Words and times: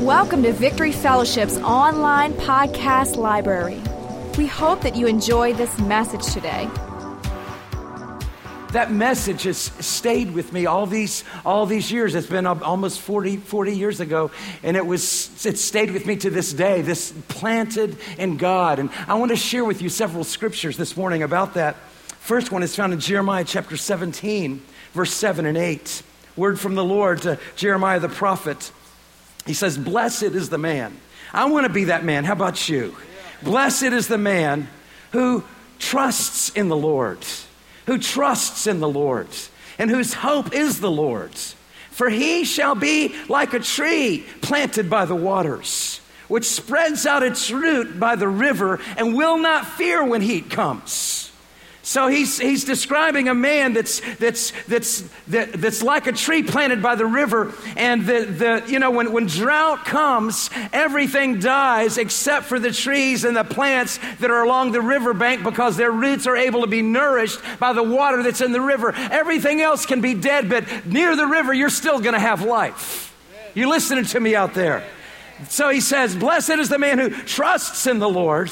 Welcome 0.00 0.44
to 0.44 0.52
Victory 0.54 0.92
Fellowship's 0.92 1.58
online 1.58 2.32
podcast 2.32 3.18
library. 3.18 3.82
We 4.38 4.46
hope 4.46 4.80
that 4.80 4.96
you 4.96 5.06
enjoy 5.06 5.52
this 5.52 5.78
message 5.78 6.24
today. 6.32 6.70
That 8.72 8.90
message 8.90 9.42
has 9.42 9.58
stayed 9.58 10.32
with 10.32 10.54
me 10.54 10.64
all 10.64 10.86
these 10.86 11.22
all 11.44 11.66
these 11.66 11.92
years. 11.92 12.14
It's 12.14 12.26
been 12.26 12.46
almost 12.46 12.98
40, 13.02 13.36
40 13.36 13.76
years 13.76 14.00
ago, 14.00 14.30
and 14.62 14.74
it 14.74 14.86
was 14.86 15.44
it 15.44 15.58
stayed 15.58 15.90
with 15.90 16.06
me 16.06 16.16
to 16.16 16.30
this 16.30 16.54
day. 16.54 16.80
This 16.80 17.12
planted 17.28 17.98
in 18.16 18.38
God, 18.38 18.78
and 18.78 18.88
I 19.06 19.16
want 19.16 19.32
to 19.32 19.36
share 19.36 19.66
with 19.66 19.82
you 19.82 19.90
several 19.90 20.24
scriptures 20.24 20.78
this 20.78 20.96
morning 20.96 21.22
about 21.22 21.52
that. 21.54 21.76
First 22.20 22.50
one 22.50 22.62
is 22.62 22.74
found 22.74 22.94
in 22.94 23.00
Jeremiah 23.00 23.44
chapter 23.44 23.76
17, 23.76 24.62
verse 24.94 25.12
7 25.12 25.44
and 25.44 25.58
8. 25.58 26.02
Word 26.36 26.58
from 26.58 26.74
the 26.74 26.84
Lord 26.84 27.20
to 27.22 27.38
Jeremiah 27.54 28.00
the 28.00 28.08
prophet. 28.08 28.72
He 29.46 29.54
says, 29.54 29.78
Blessed 29.78 30.22
is 30.22 30.48
the 30.48 30.58
man. 30.58 30.96
I 31.32 31.46
want 31.46 31.66
to 31.66 31.72
be 31.72 31.84
that 31.84 32.04
man. 32.04 32.24
How 32.24 32.32
about 32.32 32.68
you? 32.68 32.96
Blessed 33.42 33.84
is 33.84 34.08
the 34.08 34.18
man 34.18 34.68
who 35.12 35.44
trusts 35.78 36.50
in 36.50 36.68
the 36.68 36.76
Lord, 36.76 37.24
who 37.86 37.98
trusts 37.98 38.66
in 38.66 38.80
the 38.80 38.88
Lord, 38.88 39.28
and 39.78 39.90
whose 39.90 40.12
hope 40.12 40.52
is 40.52 40.80
the 40.80 40.90
Lord's. 40.90 41.54
For 41.90 42.10
he 42.10 42.44
shall 42.44 42.74
be 42.74 43.14
like 43.28 43.54
a 43.54 43.60
tree 43.60 44.24
planted 44.40 44.88
by 44.88 45.04
the 45.04 45.14
waters, 45.14 46.00
which 46.28 46.44
spreads 46.44 47.06
out 47.06 47.22
its 47.22 47.50
root 47.50 47.98
by 47.98 48.16
the 48.16 48.28
river 48.28 48.80
and 48.96 49.14
will 49.14 49.38
not 49.38 49.66
fear 49.66 50.04
when 50.04 50.22
heat 50.22 50.50
comes 50.50 51.29
so 51.82 52.08
he's, 52.08 52.38
he's 52.38 52.64
describing 52.64 53.28
a 53.28 53.34
man 53.34 53.72
that's, 53.72 54.00
that's, 54.16 54.52
that's, 54.66 55.02
that, 55.28 55.52
that's 55.54 55.82
like 55.82 56.06
a 56.06 56.12
tree 56.12 56.42
planted 56.42 56.82
by 56.82 56.94
the 56.94 57.06
river. 57.06 57.54
And 57.76 58.04
the, 58.04 58.24
the, 58.26 58.64
you 58.70 58.78
know, 58.78 58.90
when, 58.90 59.12
when 59.12 59.26
drought 59.26 59.86
comes, 59.86 60.50
everything 60.72 61.40
dies 61.40 61.96
except 61.96 62.46
for 62.46 62.58
the 62.58 62.70
trees 62.70 63.24
and 63.24 63.34
the 63.34 63.44
plants 63.44 63.98
that 64.18 64.30
are 64.30 64.42
along 64.42 64.72
the 64.72 64.82
riverbank 64.82 65.42
because 65.42 65.78
their 65.78 65.90
roots 65.90 66.26
are 66.26 66.36
able 66.36 66.60
to 66.60 66.66
be 66.66 66.82
nourished 66.82 67.40
by 67.58 67.72
the 67.72 67.82
water 67.82 68.22
that's 68.22 68.42
in 68.42 68.52
the 68.52 68.60
river. 68.60 68.92
Everything 68.94 69.62
else 69.62 69.86
can 69.86 70.02
be 70.02 70.12
dead, 70.12 70.50
but 70.50 70.86
near 70.86 71.16
the 71.16 71.26
river, 71.26 71.54
you're 71.54 71.70
still 71.70 71.98
going 71.98 72.14
to 72.14 72.20
have 72.20 72.42
life. 72.42 73.16
You 73.54 73.70
listening 73.70 74.04
to 74.04 74.20
me 74.20 74.36
out 74.36 74.52
there? 74.52 74.84
So 75.48 75.70
he 75.70 75.80
says, 75.80 76.14
Blessed 76.14 76.50
is 76.50 76.68
the 76.68 76.78
man 76.78 76.98
who 76.98 77.08
trusts 77.10 77.86
in 77.86 77.98
the 77.98 78.08
Lord 78.08 78.50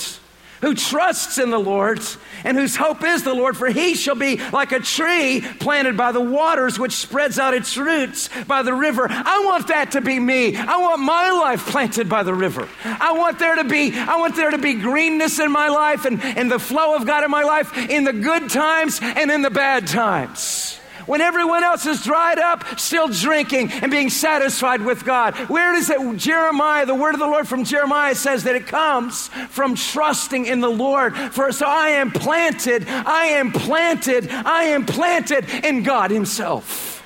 who 0.60 0.74
trusts 0.74 1.38
in 1.38 1.50
the 1.50 1.58
Lord 1.58 2.00
and 2.44 2.56
whose 2.56 2.76
hope 2.76 3.02
is 3.02 3.22
the 3.22 3.34
Lord, 3.34 3.56
for 3.56 3.68
he 3.68 3.94
shall 3.94 4.14
be 4.14 4.36
like 4.50 4.72
a 4.72 4.80
tree 4.80 5.44
planted 5.60 5.96
by 5.96 6.12
the 6.12 6.20
waters, 6.20 6.78
which 6.78 6.92
spreads 6.92 7.38
out 7.38 7.54
its 7.54 7.76
roots 7.76 8.28
by 8.46 8.62
the 8.62 8.74
river. 8.74 9.06
I 9.08 9.42
want 9.44 9.68
that 9.68 9.92
to 9.92 10.00
be 10.00 10.18
me. 10.18 10.56
I 10.56 10.76
want 10.78 11.00
my 11.00 11.30
life 11.30 11.66
planted 11.66 12.08
by 12.08 12.22
the 12.22 12.34
river. 12.34 12.68
I 12.84 13.12
want 13.12 13.38
there 13.38 13.56
to 13.56 13.64
be, 13.64 13.92
I 13.94 14.16
want 14.16 14.36
there 14.36 14.50
to 14.50 14.58
be 14.58 14.74
greenness 14.74 15.38
in 15.38 15.50
my 15.50 15.68
life 15.68 16.04
and, 16.04 16.22
and 16.22 16.50
the 16.50 16.58
flow 16.58 16.94
of 16.96 17.06
God 17.06 17.24
in 17.24 17.30
my 17.30 17.42
life 17.42 17.76
in 17.76 18.04
the 18.04 18.12
good 18.12 18.50
times 18.50 19.00
and 19.02 19.30
in 19.30 19.42
the 19.42 19.50
bad 19.50 19.86
times 19.86 20.78
when 21.08 21.22
everyone 21.22 21.64
else 21.64 21.86
is 21.86 22.04
dried 22.04 22.38
up, 22.38 22.78
still 22.78 23.08
drinking 23.08 23.72
and 23.72 23.90
being 23.90 24.10
satisfied 24.10 24.82
with 24.82 25.04
God. 25.04 25.34
Where 25.48 25.72
does 25.72 25.88
it, 25.90 26.16
Jeremiah, 26.18 26.86
the 26.86 26.94
word 26.94 27.14
of 27.14 27.20
the 27.20 27.26
Lord 27.26 27.48
from 27.48 27.64
Jeremiah 27.64 28.14
says 28.14 28.44
that 28.44 28.54
it 28.54 28.66
comes 28.66 29.28
from 29.48 29.74
trusting 29.74 30.44
in 30.46 30.60
the 30.60 30.68
Lord. 30.68 31.16
For 31.16 31.50
so 31.50 31.66
I 31.66 31.88
am 31.88 32.10
planted, 32.10 32.86
I 32.86 33.24
am 33.26 33.52
planted, 33.52 34.30
I 34.30 34.64
am 34.64 34.84
planted 34.84 35.48
in 35.64 35.82
God 35.82 36.10
Himself. 36.10 37.02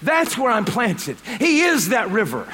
That's 0.00 0.36
where 0.38 0.50
I'm 0.50 0.64
planted. 0.64 1.18
He 1.38 1.60
is 1.62 1.90
that 1.90 2.10
river. 2.10 2.50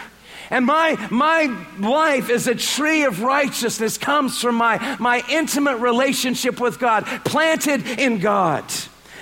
And 0.51 0.67
my, 0.67 0.97
my 1.11 1.67
life 1.79 2.29
as 2.31 2.49
a 2.49 2.57
tree 2.57 3.05
of 3.05 3.23
righteousness 3.23 3.97
comes 3.97 4.41
from 4.41 4.57
my, 4.57 4.97
my 4.99 5.23
intimate 5.31 5.77
relationship 5.77 6.61
with 6.61 6.81
God, 6.81 7.05
planted 7.25 7.87
in 7.87 8.19
God. 8.19 8.65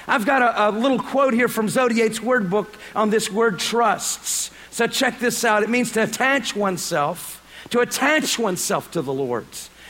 I've 0.08 0.24
got 0.24 0.42
a, 0.42 0.68
a 0.68 0.70
little 0.70 0.98
quote 0.98 1.34
here 1.34 1.48
from 1.48 1.66
Zodhiates' 1.66 2.20
word 2.20 2.50
book 2.50 2.74
on 2.96 3.10
this 3.10 3.30
word 3.30 3.58
trusts. 3.58 4.50
So 4.70 4.86
check 4.86 5.18
this 5.18 5.44
out. 5.44 5.62
It 5.62 5.68
means 5.68 5.92
to 5.92 6.02
attach 6.02 6.56
oneself, 6.56 7.44
to 7.70 7.80
attach 7.80 8.38
oneself 8.38 8.90
to 8.92 9.02
the 9.02 9.12
Lord. 9.12 9.46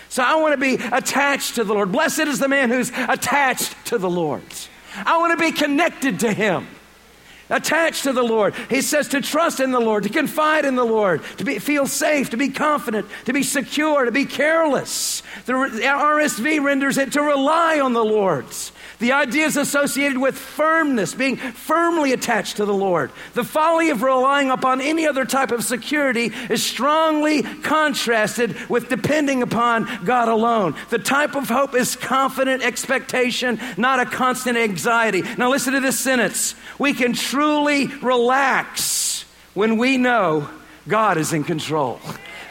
So 0.09 0.23
I 0.23 0.37
want 0.37 0.53
to 0.53 0.59
be 0.59 0.83
attached 0.93 1.55
to 1.57 1.65
the 1.65 1.75
Lord. 1.75 1.93
Blessed 1.93 2.21
is 2.21 2.39
the 2.39 2.49
man 2.49 2.71
who's 2.71 2.91
attached 2.91 3.77
to 3.87 3.99
the 3.99 4.11
Lord. 4.11 4.43
I 4.97 5.19
want 5.19 5.39
to 5.39 5.45
be 5.45 5.53
connected 5.53 6.21
to 6.21 6.33
Him 6.33 6.67
attached 7.51 8.05
to 8.05 8.13
the 8.13 8.23
Lord. 8.23 8.55
He 8.69 8.83
says 8.83 9.09
to 9.09 9.21
trust 9.21 9.61
in 9.61 9.71
the 9.71 9.81
Lord, 9.81 10.03
to 10.05 10.09
confide 10.09 10.65
in 10.65 10.75
the 10.75 10.85
Lord, 10.85 11.23
to 11.39 11.45
be, 11.45 11.59
feel 11.59 11.87
safe, 11.87 12.31
to 12.31 12.37
be 12.37 12.49
confident, 12.51 13.07
to 13.25 13.33
be 13.33 13.43
secure, 13.43 14.05
to 14.05 14.13
be 14.13 14.25
careless. 14.25 15.23
The 15.47 15.53
RSV 15.53 16.63
renders 16.63 16.99
it 16.99 17.13
to 17.13 17.23
rely 17.23 17.81
on 17.81 17.93
the 17.93 18.05
Lord's. 18.05 18.73
The 18.99 19.13
ideas 19.13 19.57
associated 19.57 20.19
with 20.19 20.37
firmness, 20.37 21.15
being 21.15 21.37
firmly 21.37 22.13
attached 22.13 22.57
to 22.57 22.65
the 22.65 22.75
Lord. 22.75 23.13
The 23.35 23.45
folly 23.45 23.91
of 23.91 24.03
relying 24.03 24.51
upon 24.51 24.81
any 24.81 25.07
other 25.07 25.25
type 25.25 25.53
of 25.53 25.65
security 25.65 26.33
is 26.51 26.65
strongly 26.65 27.43
contrasted 27.43 28.69
with 28.69 28.89
depending 28.89 29.43
upon 29.43 30.05
God 30.05 30.29
alone. 30.29 30.75
The 30.91 30.99
type 30.99 31.37
of 31.37 31.49
hope 31.49 31.75
is 31.75 31.97
confident 31.97 32.63
expectation, 32.63 33.61
not 33.77 34.01
a 34.01 34.07
constant 34.07 34.57
anxiety. 34.57 35.23
Now, 35.37 35.51
listen 35.51 35.75
to 35.75 35.81
this 35.81 35.99
sentence. 35.99 36.55
We 36.79 36.95
can 36.95 37.13
truly 37.13 37.87
relax 37.87 39.25
when 39.55 39.77
we 39.77 39.97
know 39.97 40.49
God 40.87 41.19
is 41.19 41.33
in 41.33 41.45
control. 41.45 42.01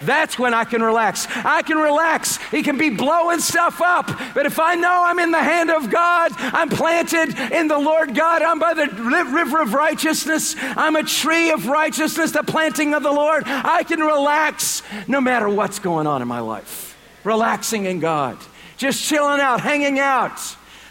That's 0.02 0.38
when 0.38 0.54
I 0.54 0.64
can 0.64 0.82
relax. 0.82 1.28
I 1.30 1.62
can 1.62 1.78
relax. 1.78 2.38
He 2.52 2.64
can 2.64 2.78
be 2.78 2.90
blowing 2.90 3.40
stuff 3.40 3.82
up. 3.82 4.08
But 4.34 4.46
if 4.46 4.60
I 4.60 4.76
know 4.76 5.04
I'm 5.06 5.20
in 5.20 5.32
the 5.32 5.42
hand 5.42 5.72
of 5.72 5.90
God, 5.90 6.32
I'm 6.38 6.70
planted 6.70 7.38
in 7.52 7.68
the 7.68 7.78
Lord 7.78 8.16
God, 8.16 8.42
I'm 8.42 8.60
by 8.60 8.74
the 8.74 8.88
river 8.88 9.62
of 9.62 9.74
righteousness, 9.74 10.56
I'm 10.60 10.96
a 10.96 11.04
tree 11.04 11.52
of 11.52 11.68
righteousness, 11.68 12.32
the 12.32 12.44
planting 12.44 12.94
of 12.94 13.04
the 13.04 13.12
Lord, 13.12 13.44
I 13.46 13.84
can 13.84 14.00
relax 14.00 14.84
no 15.08 15.22
matter 15.22 15.50
what's 15.50 15.80
going 15.80 16.08
on 16.08 16.22
in 16.22 16.28
my 16.28 16.40
life. 16.40 16.98
Relaxing 17.24 17.86
in 17.86 18.00
God. 18.00 18.38
Just 18.78 19.04
chilling 19.04 19.42
out, 19.42 19.60
hanging 19.60 20.00
out. 20.00 20.40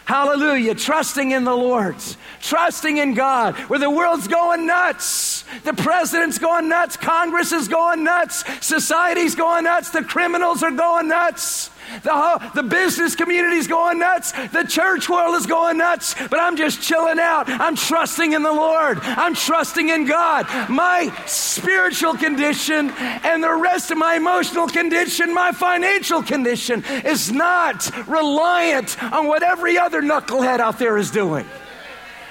Hallelujah. 0.06 0.76
Trusting 0.76 1.32
in 1.32 1.42
the 1.42 1.54
Lord. 1.54 1.96
Trusting 2.40 2.96
in 2.96 3.14
God. 3.14 3.56
Where 3.68 3.80
the 3.80 3.90
world's 3.90 4.28
going 4.28 4.64
nuts. 4.64 5.44
The 5.64 5.74
president's 5.74 6.38
going 6.38 6.68
nuts. 6.68 6.96
Congress 6.96 7.50
is 7.50 7.66
going 7.66 8.04
nuts. 8.04 8.44
Society's 8.64 9.34
going 9.34 9.64
nuts. 9.64 9.90
The 9.90 10.04
criminals 10.04 10.62
are 10.62 10.70
going 10.70 11.08
nuts. 11.08 11.70
The, 12.02 12.50
the 12.54 12.62
business 12.62 13.14
community 13.14 13.56
is 13.56 13.66
going 13.66 13.98
nuts. 13.98 14.32
The 14.32 14.64
church 14.64 15.08
world 15.08 15.34
is 15.34 15.46
going 15.46 15.78
nuts. 15.78 16.14
But 16.14 16.40
I'm 16.40 16.56
just 16.56 16.82
chilling 16.82 17.18
out. 17.18 17.48
I'm 17.48 17.76
trusting 17.76 18.32
in 18.32 18.42
the 18.42 18.52
Lord. 18.52 18.98
I'm 19.02 19.34
trusting 19.34 19.88
in 19.88 20.06
God. 20.06 20.46
My 20.68 21.12
spiritual 21.26 22.14
condition 22.16 22.90
and 22.90 23.42
the 23.42 23.54
rest 23.54 23.90
of 23.90 23.98
my 23.98 24.16
emotional 24.16 24.68
condition, 24.68 25.32
my 25.34 25.52
financial 25.52 26.22
condition 26.22 26.84
is 27.04 27.32
not 27.32 27.90
reliant 28.06 29.02
on 29.02 29.26
what 29.26 29.42
every 29.42 29.78
other 29.78 30.02
knucklehead 30.02 30.60
out 30.60 30.78
there 30.78 30.96
is 30.96 31.10
doing. 31.10 31.46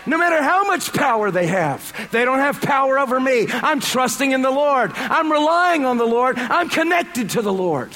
No 0.08 0.18
matter 0.18 0.42
how 0.42 0.66
much 0.66 0.94
power 0.94 1.32
they 1.32 1.48
have, 1.48 1.92
they 2.12 2.26
don't 2.26 2.38
have 2.38 2.62
power 2.62 3.00
over 3.00 3.20
me. 3.20 3.48
I'm 3.50 3.80
trusting 3.80 4.32
in 4.32 4.44
the 4.44 4.52
Lord. 4.52 4.92
I'm 4.96 5.32
relying 5.32 5.84
on 5.86 5.98
the 5.98 6.06
Lord. 6.06 6.38
I'm 6.38 6.70
connected 6.70 7.32
to 7.32 7.42
the 7.42 7.54
Lord. 7.54 7.92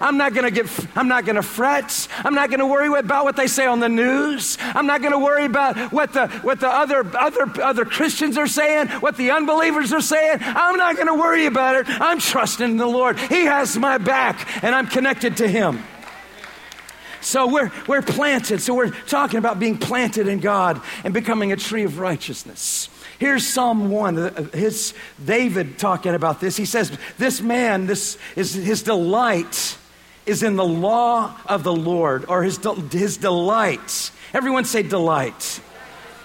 I'm 0.00 0.16
not 0.18 0.34
to 0.34 0.50
get, 0.50 0.66
I'm 0.96 1.08
not 1.08 1.26
to 1.26 1.42
fret. 1.42 2.08
I'm 2.24 2.34
not 2.34 2.50
to 2.50 2.66
worry 2.66 2.98
about 2.98 3.24
what 3.24 3.36
they 3.36 3.46
say 3.46 3.66
on 3.66 3.80
the 3.80 3.88
news. 3.88 4.58
I'm 4.60 4.86
not 4.86 5.02
to 5.02 5.18
worry 5.18 5.44
about 5.44 5.92
what 5.92 6.12
the, 6.12 6.28
what 6.42 6.60
the 6.60 6.68
other, 6.68 7.04
other, 7.16 7.62
other 7.62 7.84
Christians 7.84 8.38
are 8.38 8.46
saying, 8.46 8.88
what 9.00 9.16
the 9.16 9.30
unbelievers 9.30 9.92
are 9.92 10.00
saying. 10.00 10.38
I'm 10.40 10.76
not 10.76 10.96
to 10.96 11.14
worry 11.14 11.46
about 11.46 11.76
it. 11.76 11.86
I'm 11.88 12.18
trusting 12.18 12.70
in 12.70 12.76
the 12.76 12.86
Lord. 12.86 13.18
He 13.18 13.44
has 13.44 13.76
my 13.76 13.98
back 13.98 14.64
and 14.64 14.74
I'm 14.74 14.86
connected 14.86 15.38
to 15.38 15.48
Him. 15.48 15.82
So 17.20 17.48
we're, 17.48 17.72
we're 17.88 18.02
planted. 18.02 18.60
So 18.60 18.74
we're 18.74 18.90
talking 18.90 19.38
about 19.38 19.58
being 19.58 19.78
planted 19.78 20.28
in 20.28 20.38
God 20.38 20.80
and 21.02 21.12
becoming 21.12 21.50
a 21.50 21.56
tree 21.56 21.82
of 21.82 21.98
righteousness. 21.98 22.88
Here's 23.18 23.46
Psalm 23.46 23.90
1, 23.90 24.18
uh, 24.18 24.42
his 24.50 24.94
David 25.24 25.78
talking 25.78 26.14
about 26.14 26.38
this. 26.38 26.56
He 26.56 26.66
says, 26.66 26.96
This 27.18 27.40
man, 27.40 27.86
this 27.86 28.18
is 28.36 28.54
his 28.54 28.82
delight 28.82 29.76
is 30.26 30.42
in 30.42 30.56
the 30.56 30.64
law 30.64 31.34
of 31.46 31.62
the 31.62 31.72
Lord 31.72 32.26
or 32.28 32.42
his, 32.42 32.58
his 32.90 33.16
delight. 33.16 34.10
Everyone 34.34 34.64
say 34.64 34.82
delight. 34.82 35.60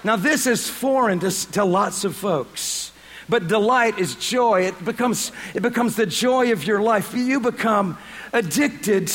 Now, 0.04 0.16
this 0.16 0.48
is 0.48 0.68
foreign 0.68 1.20
to, 1.20 1.52
to 1.52 1.64
lots 1.64 2.04
of 2.04 2.16
folks, 2.16 2.92
but 3.30 3.48
delight 3.48 4.00
is 4.00 4.16
joy. 4.16 4.64
It 4.64 4.84
becomes, 4.84 5.32
it 5.54 5.62
becomes 5.62 5.96
the 5.96 6.08
joy 6.08 6.52
of 6.52 6.66
your 6.66 6.82
life. 6.82 7.14
You 7.14 7.40
become 7.40 7.98
addicted 8.34 9.12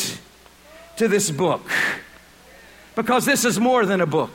to 0.97 1.09
this 1.09 1.31
book 1.31 1.69
because 2.95 3.27
this 3.27 3.45
is 3.45 3.59
more 3.61 3.85
than 3.85 4.01
a 4.01 4.07
book, 4.07 4.31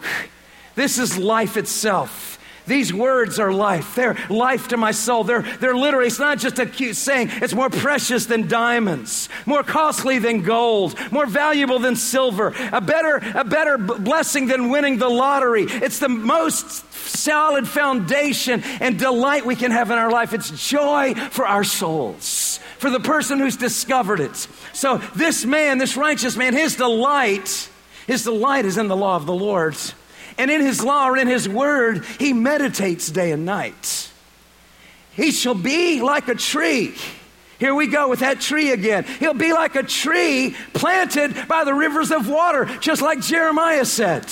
this 0.75 0.97
is 0.97 1.18
life 1.18 1.57
itself. 1.57 2.38
These 2.67 2.93
words 2.93 3.39
are 3.39 3.51
life. 3.51 3.95
They're 3.95 4.17
life 4.29 4.69
to 4.69 4.77
my 4.77 4.91
soul. 4.91 5.23
They're, 5.23 5.41
they're 5.41 5.75
literally, 5.75 6.07
it's 6.07 6.19
not 6.19 6.37
just 6.37 6.59
a 6.59 6.65
cute 6.65 6.95
saying, 6.95 7.29
it's 7.33 7.53
more 7.53 7.69
precious 7.69 8.25
than 8.25 8.47
diamonds, 8.47 9.29
more 9.45 9.63
costly 9.63 10.19
than 10.19 10.41
gold, 10.41 10.97
more 11.11 11.25
valuable 11.25 11.79
than 11.79 11.95
silver, 11.95 12.53
a 12.71 12.81
better, 12.81 13.21
a 13.35 13.43
better 13.43 13.77
blessing 13.77 14.47
than 14.47 14.69
winning 14.69 14.97
the 14.97 15.09
lottery. 15.09 15.63
It's 15.63 15.99
the 15.99 16.09
most 16.09 16.91
solid 16.93 17.67
foundation 17.67 18.61
and 18.79 18.97
delight 18.97 19.45
we 19.45 19.55
can 19.55 19.71
have 19.71 19.91
in 19.91 19.97
our 19.97 20.11
life. 20.11 20.33
It's 20.33 20.69
joy 20.69 21.13
for 21.15 21.45
our 21.45 21.63
souls, 21.63 22.59
for 22.77 22.89
the 22.89 22.99
person 22.99 23.39
who's 23.39 23.57
discovered 23.57 24.19
it. 24.19 24.35
So, 24.73 24.97
this 25.15 25.45
man, 25.45 25.77
this 25.77 25.97
righteous 25.97 26.37
man, 26.37 26.53
his 26.53 26.75
delight, 26.75 27.69
his 28.07 28.23
delight 28.23 28.65
is 28.65 28.77
in 28.77 28.87
the 28.87 28.95
law 28.95 29.15
of 29.15 29.25
the 29.25 29.33
Lord. 29.33 29.75
And 30.38 30.50
in 30.51 30.62
his 30.62 30.83
law 30.83 31.07
or 31.07 31.18
in 31.18 31.28
his 31.28 31.48
word, 31.48 32.06
he 32.19 32.33
meditates 32.33 33.10
day 33.10 33.31
and 33.31 33.45
night. 33.45 34.12
He 35.13 35.31
shall 35.31 35.56
be 35.56 36.01
like 36.01 36.28
a 36.28 36.36
tree. 36.36 36.95
Here 37.60 37.75
we 37.75 37.88
go 37.88 38.10
with 38.10 38.22
that 38.22 38.42
tree 38.42 38.72
again. 38.72 39.04
He'll 39.04 39.36
be 39.36 39.54
like 39.54 39.75
a 39.75 39.83
tree 39.83 40.56
planted 40.74 41.48
by 41.48 41.63
the 41.63 41.74
rivers 41.74 42.12
of 42.12 42.28
water, 42.28 42.66
just 42.80 43.04
like 43.04 43.22
Jeremiah 43.22 43.86
said. 43.86 44.25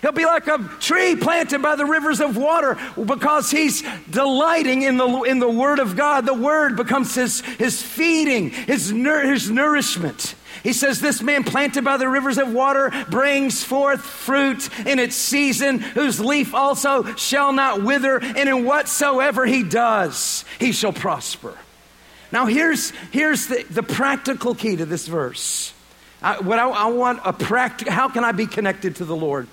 He'll 0.00 0.12
be 0.12 0.26
like 0.26 0.48
a 0.48 0.58
tree 0.80 1.16
planted 1.16 1.62
by 1.62 1.76
the 1.76 1.84
rivers 1.84 2.20
of 2.20 2.36
water 2.36 2.76
because 3.04 3.50
he's 3.50 3.82
delighting 4.10 4.82
in 4.82 4.96
the, 4.96 5.22
in 5.22 5.38
the 5.38 5.48
Word 5.48 5.78
of 5.78 5.96
God. 5.96 6.26
The 6.26 6.34
Word 6.34 6.76
becomes 6.76 7.14
his, 7.14 7.40
his 7.40 7.80
feeding, 7.80 8.50
his, 8.50 8.90
his 8.90 9.50
nourishment. 9.50 10.34
He 10.62 10.72
says, 10.72 11.00
This 11.00 11.22
man 11.22 11.44
planted 11.44 11.84
by 11.84 11.96
the 11.96 12.08
rivers 12.08 12.38
of 12.38 12.52
water 12.52 12.92
brings 13.10 13.64
forth 13.64 14.00
fruit 14.02 14.68
in 14.86 14.98
its 14.98 15.16
season, 15.16 15.80
whose 15.80 16.20
leaf 16.20 16.54
also 16.54 17.14
shall 17.16 17.52
not 17.52 17.82
wither, 17.82 18.18
and 18.22 18.48
in 18.48 18.64
whatsoever 18.64 19.44
he 19.44 19.62
does, 19.62 20.44
he 20.58 20.72
shall 20.72 20.92
prosper. 20.92 21.56
Now, 22.30 22.46
here's, 22.46 22.90
here's 23.10 23.48
the, 23.48 23.64
the 23.68 23.82
practical 23.82 24.54
key 24.54 24.76
to 24.76 24.86
this 24.86 25.06
verse. 25.06 25.74
I, 26.22 26.40
what 26.40 26.58
I, 26.58 26.68
I 26.68 26.86
want 26.86 27.20
a 27.24 27.32
practical, 27.32 27.92
how 27.92 28.08
can 28.08 28.24
I 28.24 28.32
be 28.32 28.46
connected 28.46 28.96
to 28.96 29.04
the 29.04 29.16
Lord? 29.16 29.48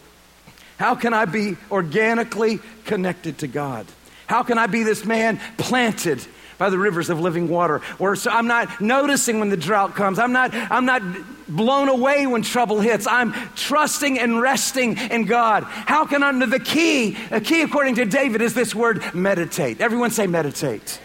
How 0.78 0.96
can 0.96 1.14
I 1.14 1.26
be 1.26 1.58
organically 1.72 2.60
connected 2.86 3.40
to 3.40 3.48
God? 3.48 3.86
How 4.30 4.44
can 4.44 4.60
I 4.60 4.68
be 4.68 4.84
this 4.84 5.04
man 5.04 5.40
planted 5.58 6.26
by 6.60 6.70
the 6.70 6.78
rivers 6.78 7.10
of 7.10 7.20
living 7.20 7.48
water. 7.48 7.82
Or 7.98 8.16
so 8.16 8.30
I'm 8.30 8.46
not 8.46 8.80
noticing 8.80 9.40
when 9.40 9.50
the 9.50 9.58
drought 9.58 9.96
comes. 9.96 10.20
I'm 10.20 10.34
not, 10.34 10.54
I'm 10.54 10.86
not 10.86 11.02
blown 11.48 11.90
away 11.90 12.28
when 12.28 12.44
trouble 12.44 12.80
hits. 12.80 13.08
I'm 13.08 13.34
trusting 13.56 14.20
and 14.20 14.40
resting 14.40 14.98
in 14.98 15.26
God. 15.26 15.64
How 15.64 16.06
can 16.06 16.22
I, 16.22 16.46
the 16.46 16.60
key, 16.60 17.12
the 17.30 17.42
key 17.42 17.62
according 17.62 17.96
to 17.96 18.06
David 18.06 18.42
is 18.42 18.54
this 18.54 18.76
word 18.76 19.02
meditate. 19.16 19.82
Everyone 19.82 20.12
say 20.12 20.28
meditate. 20.28 21.00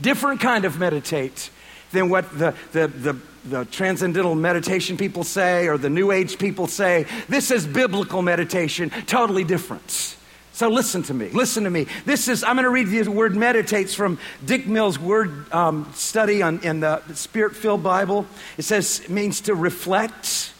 Different 0.00 0.40
kind 0.40 0.64
of 0.64 0.78
meditate 0.78 1.50
than 1.90 2.08
what 2.08 2.38
the, 2.38 2.54
the, 2.72 2.86
the, 2.86 3.16
the 3.44 3.64
transcendental 3.66 4.34
meditation 4.34 4.96
people 4.96 5.24
say 5.24 5.66
or 5.66 5.76
the 5.76 5.90
new 5.90 6.12
age 6.12 6.38
people 6.38 6.68
say. 6.68 7.06
This 7.28 7.50
is 7.50 7.66
biblical 7.66 8.22
meditation, 8.22 8.90
totally 9.06 9.42
different. 9.44 10.16
So 10.56 10.70
listen 10.70 11.02
to 11.02 11.12
me. 11.12 11.28
Listen 11.28 11.64
to 11.64 11.70
me. 11.70 11.86
This 12.06 12.28
is, 12.28 12.42
I'm 12.42 12.56
going 12.56 12.64
to 12.64 12.70
read 12.70 12.88
the 12.88 13.10
word 13.10 13.36
meditates 13.36 13.94
from 13.94 14.18
Dick 14.42 14.66
Mills' 14.66 14.98
word 14.98 15.52
um, 15.52 15.92
study 15.92 16.40
on, 16.40 16.60
in 16.60 16.80
the 16.80 17.02
Spirit 17.12 17.54
filled 17.54 17.82
Bible. 17.82 18.24
It 18.56 18.62
says, 18.62 19.00
it 19.00 19.10
means 19.10 19.42
to 19.42 19.54
reflect, 19.54 20.54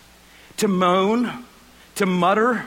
to 0.59 0.69
moan, 0.69 1.47
to 1.95 2.05
mutter, 2.05 2.67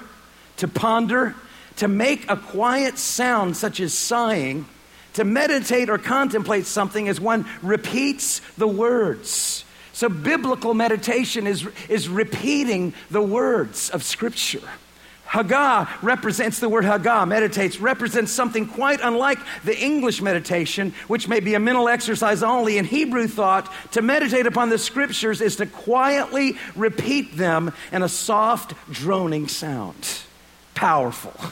to 0.57 0.67
ponder, 0.67 1.35
to 1.75 1.87
make 1.87 2.27
a 2.31 2.35
quiet 2.35 2.97
sound 2.97 3.55
such 3.55 3.79
as 3.79 3.93
sighing, 3.93 4.65
to 5.13 5.23
meditate 5.23 5.91
or 5.91 5.99
contemplate 5.99 6.65
something 6.65 7.07
as 7.07 7.21
one 7.21 7.45
repeats 7.61 8.41
the 8.57 8.67
words. 8.67 9.65
So 9.93 10.09
biblical 10.09 10.73
meditation 10.73 11.45
is, 11.45 11.67
is 11.89 12.09
repeating 12.09 12.95
the 13.11 13.21
words 13.21 13.91
of 13.91 14.01
Scripture. 14.01 14.67
Haggah 15.29 15.87
represents 16.01 16.59
the 16.59 16.67
word 16.67 16.85
Haggah, 16.85 17.27
meditates, 17.27 17.79
represents 17.79 18.31
something 18.31 18.65
quite 18.65 18.99
unlike 19.01 19.37
the 19.63 19.77
English 19.79 20.23
meditation, 20.23 20.91
which 21.07 21.27
may 21.27 21.39
be 21.39 21.53
a 21.53 21.59
mental 21.59 21.87
exercise 21.87 22.41
only. 22.41 22.79
In 22.79 22.85
Hebrew 22.85 23.27
thought, 23.27 23.71
to 23.91 24.01
meditate 24.01 24.47
upon 24.47 24.69
the 24.69 24.79
scriptures 24.79 25.39
is 25.39 25.57
to 25.57 25.67
quietly 25.67 26.57
repeat 26.75 27.37
them 27.37 27.73
in 27.91 28.01
a 28.01 28.09
soft, 28.09 28.73
droning 28.91 29.47
sound. 29.47 30.21
Powerful. 30.73 31.51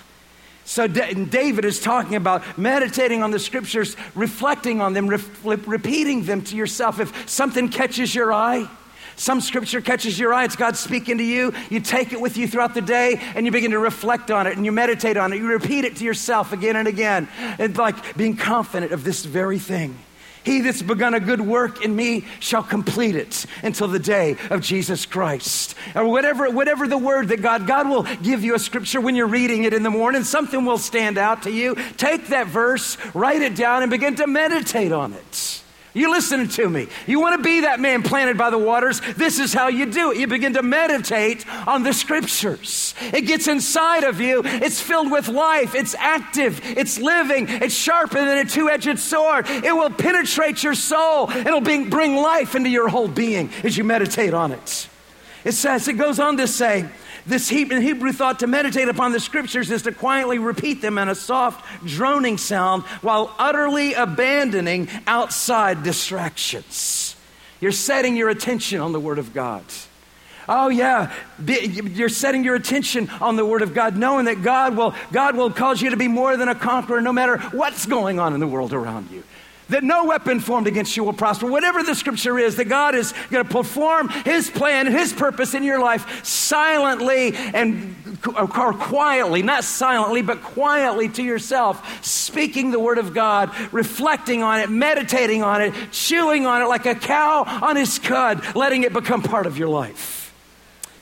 So 0.65 0.87
David 0.87 1.63
is 1.63 1.79
talking 1.79 2.15
about 2.15 2.57
meditating 2.57 3.21
on 3.21 3.29
the 3.29 3.39
scriptures, 3.39 3.95
reflecting 4.15 4.81
on 4.81 4.93
them, 4.93 5.07
re- 5.07 5.21
repeating 5.43 6.23
them 6.23 6.41
to 6.41 6.55
yourself. 6.55 6.99
If 6.99 7.29
something 7.29 7.69
catches 7.69 8.13
your 8.13 8.33
eye, 8.33 8.67
some 9.17 9.41
scripture 9.41 9.81
catches 9.81 10.17
your 10.17 10.31
eye, 10.31 10.45
it's 10.45 10.55
God 10.55 10.77
speaking 10.77 11.17
to 11.17 11.23
you. 11.23 11.51
You 11.71 11.79
take 11.79 12.13
it 12.13 12.21
with 12.21 12.37
you 12.37 12.47
throughout 12.47 12.75
the 12.75 12.81
day 12.81 13.19
and 13.35 13.45
you 13.47 13.51
begin 13.51 13.71
to 13.71 13.79
reflect 13.79 14.29
on 14.29 14.45
it 14.45 14.55
and 14.55 14.65
you 14.65 14.71
meditate 14.71 15.17
on 15.17 15.33
it. 15.33 15.37
You 15.37 15.47
repeat 15.47 15.85
it 15.85 15.97
to 15.97 16.05
yourself 16.05 16.53
again 16.53 16.75
and 16.75 16.87
again. 16.87 17.27
It's 17.57 17.77
like 17.77 18.15
being 18.15 18.37
confident 18.37 18.91
of 18.91 19.03
this 19.03 19.25
very 19.25 19.57
thing. 19.57 19.97
He 20.43 20.61
that's 20.61 20.81
begun 20.81 21.13
a 21.13 21.19
good 21.19 21.41
work 21.41 21.83
in 21.83 21.93
me 21.93 22.25
shall 22.39 22.63
complete 22.63 23.15
it 23.15 23.45
until 23.63 23.89
the 23.89 23.99
day 23.99 24.37
of 24.49 24.61
Jesus 24.61 25.05
Christ. 25.05 25.75
Or 25.93 26.07
whatever, 26.07 26.49
whatever 26.49 26.87
the 26.87 26.97
word 26.97 27.27
that 27.29 27.41
God, 27.41 27.67
God 27.67 27.89
will 27.89 28.03
give 28.03 28.45
you 28.45 28.55
a 28.55 28.59
scripture 28.59 29.01
when 29.01 29.15
you're 29.15 29.27
reading 29.27 29.65
it 29.65 29.73
in 29.73 29.83
the 29.83 29.89
morning. 29.89 30.23
Something 30.23 30.63
will 30.63 30.77
stand 30.77 31.17
out 31.17 31.43
to 31.43 31.51
you. 31.51 31.75
Take 31.97 32.27
that 32.27 32.47
verse, 32.47 32.97
write 33.13 33.41
it 33.41 33.55
down, 33.55 33.81
and 33.81 33.91
begin 33.91 34.15
to 34.15 34.27
meditate 34.27 34.93
on 34.93 35.11
it. 35.11 35.56
You 35.97 36.11
listening 36.11 36.47
to 36.49 36.69
me? 36.69 36.87
You 37.07 37.19
want 37.19 37.37
to 37.37 37.43
be 37.43 37.61
that 37.61 37.79
man 37.79 38.03
planted 38.03 38.37
by 38.37 38.51
the 38.51 38.57
waters? 38.57 39.01
This 39.15 39.39
is 39.39 39.51
how 39.51 39.67
you 39.67 39.87
do 39.87 40.11
it. 40.11 40.17
You 40.17 40.27
begin 40.27 40.53
to 40.53 40.61
meditate 40.61 41.43
on 41.67 41.81
the 41.81 41.91
scriptures. 41.91 42.93
It 43.01 43.21
gets 43.21 43.47
inside 43.47 44.03
of 44.03 44.21
you. 44.21 44.43
It's 44.45 44.79
filled 44.79 45.09
with 45.09 45.27
life. 45.27 45.73
It's 45.73 45.95
active. 45.95 46.61
It's 46.63 46.99
living. 46.99 47.49
It's 47.49 47.73
sharper 47.73 48.23
than 48.23 48.37
a 48.37 48.45
two 48.45 48.69
edged 48.69 48.99
sword. 48.99 49.47
It 49.49 49.75
will 49.75 49.89
penetrate 49.89 50.63
your 50.63 50.75
soul. 50.75 51.31
It'll 51.31 51.61
bring, 51.61 51.89
bring 51.89 52.15
life 52.15 52.53
into 52.53 52.69
your 52.69 52.89
whole 52.89 53.07
being 53.07 53.49
as 53.63 53.75
you 53.75 53.83
meditate 53.83 54.35
on 54.35 54.51
it. 54.51 54.89
It 55.43 55.53
says, 55.53 55.87
it 55.87 55.93
goes 55.93 56.19
on 56.19 56.37
to 56.37 56.47
say, 56.47 56.87
this 57.27 57.51
in 57.51 57.81
Hebrew 57.81 58.13
thought 58.13 58.39
to 58.39 58.47
meditate 58.47 58.87
upon 58.87 59.11
the 59.11 59.19
scriptures 59.19 59.69
is 59.69 59.83
to 59.83 59.91
quietly 59.91 60.39
repeat 60.39 60.81
them 60.81 60.97
in 60.97 61.09
a 61.09 61.15
soft, 61.15 61.65
droning 61.85 62.37
sound 62.37 62.83
while 63.01 63.33
utterly 63.37 63.93
abandoning 63.93 64.87
outside 65.05 65.83
distractions. 65.83 67.15
You're 67.59 67.71
setting 67.71 68.15
your 68.15 68.29
attention 68.29 68.79
on 68.79 68.93
the 68.93 68.99
Word 68.99 69.19
of 69.19 69.33
God. 69.33 69.63
Oh 70.49 70.69
yeah, 70.69 71.13
you're 71.45 72.07
setting 72.07 72.45
your 72.45 72.55
attention 72.55 73.09
on 73.19 73.35
the 73.35 73.45
Word 73.45 73.61
of 73.61 73.73
God, 73.73 73.97
knowing 73.97 74.25
that 74.25 74.41
God 74.41 74.77
will, 74.77 74.95
God 75.11 75.35
will 75.35 75.51
cause 75.51 75.81
you 75.81 75.89
to 75.89 75.97
be 75.97 76.07
more 76.07 76.37
than 76.37 76.47
a 76.47 76.55
conqueror 76.55 77.01
no 77.01 77.11
matter 77.11 77.37
what's 77.51 77.85
going 77.85 78.19
on 78.19 78.33
in 78.33 78.39
the 78.39 78.47
world 78.47 78.71
around 78.71 79.11
you 79.11 79.23
that 79.69 79.83
no 79.83 80.05
weapon 80.05 80.39
formed 80.39 80.67
against 80.67 80.95
you 80.95 81.03
will 81.03 81.13
prosper. 81.13 81.47
Whatever 81.47 81.83
the 81.83 81.95
scripture 81.95 82.37
is, 82.39 82.55
that 82.57 82.65
God 82.65 82.95
is 82.95 83.13
going 83.29 83.45
to 83.45 83.51
perform 83.51 84.09
His 84.09 84.49
plan, 84.49 84.87
and 84.87 84.95
His 84.95 85.13
purpose 85.13 85.53
in 85.53 85.63
your 85.63 85.79
life 85.79 86.25
silently 86.25 87.35
and 87.35 87.95
uh, 88.25 88.47
or 88.57 88.73
quietly, 88.73 89.41
not 89.41 89.63
silently, 89.63 90.21
but 90.21 90.41
quietly 90.41 91.09
to 91.09 91.23
yourself, 91.23 92.03
speaking 92.03 92.71
the 92.71 92.79
word 92.79 92.97
of 92.97 93.13
God, 93.13 93.51
reflecting 93.71 94.43
on 94.43 94.59
it, 94.59 94.69
meditating 94.69 95.43
on 95.43 95.61
it, 95.61 95.73
chewing 95.91 96.45
on 96.45 96.61
it 96.61 96.65
like 96.65 96.85
a 96.85 96.95
cow 96.95 97.43
on 97.61 97.75
his 97.75 97.99
cud, 97.99 98.43
letting 98.55 98.83
it 98.83 98.93
become 98.93 99.21
part 99.21 99.45
of 99.45 99.57
your 99.57 99.69
life. 99.69 100.26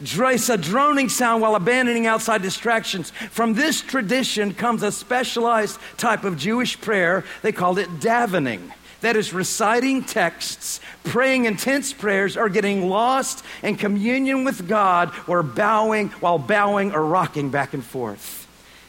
It's 0.02 0.50
a 0.50 0.58
droning 0.58 1.10
sound 1.10 1.42
while 1.42 1.56
abandoning 1.56 2.06
outside 2.06 2.42
distractions. 2.42 3.12
From 3.12 3.54
this 3.54 3.82
tradition 3.82 4.54
comes 4.54 4.84
a 4.84 4.92
specialized 4.92 5.80
type 5.98 6.24
of 6.24 6.38
Jewish 6.38 6.80
prayer. 6.80 7.24
They 7.42 7.52
called 7.52 7.80
it 7.80 7.90
davening. 8.00 8.72
That 9.02 9.16
is 9.16 9.34
reciting 9.34 10.04
texts, 10.04 10.80
praying 11.04 11.46
intense 11.46 11.94
prayers, 11.94 12.36
or 12.38 12.50
getting 12.50 12.90
lost 12.90 13.46
in 13.62 13.76
communion 13.76 14.44
with 14.44 14.68
God, 14.68 15.14
or 15.28 15.44
bowing 15.44 16.10
while 16.22 16.40
bowing 16.40 16.92
or 16.92 17.06
rocking 17.06 17.50
back 17.50 17.74
and 17.74 17.84
forth. 17.84 18.48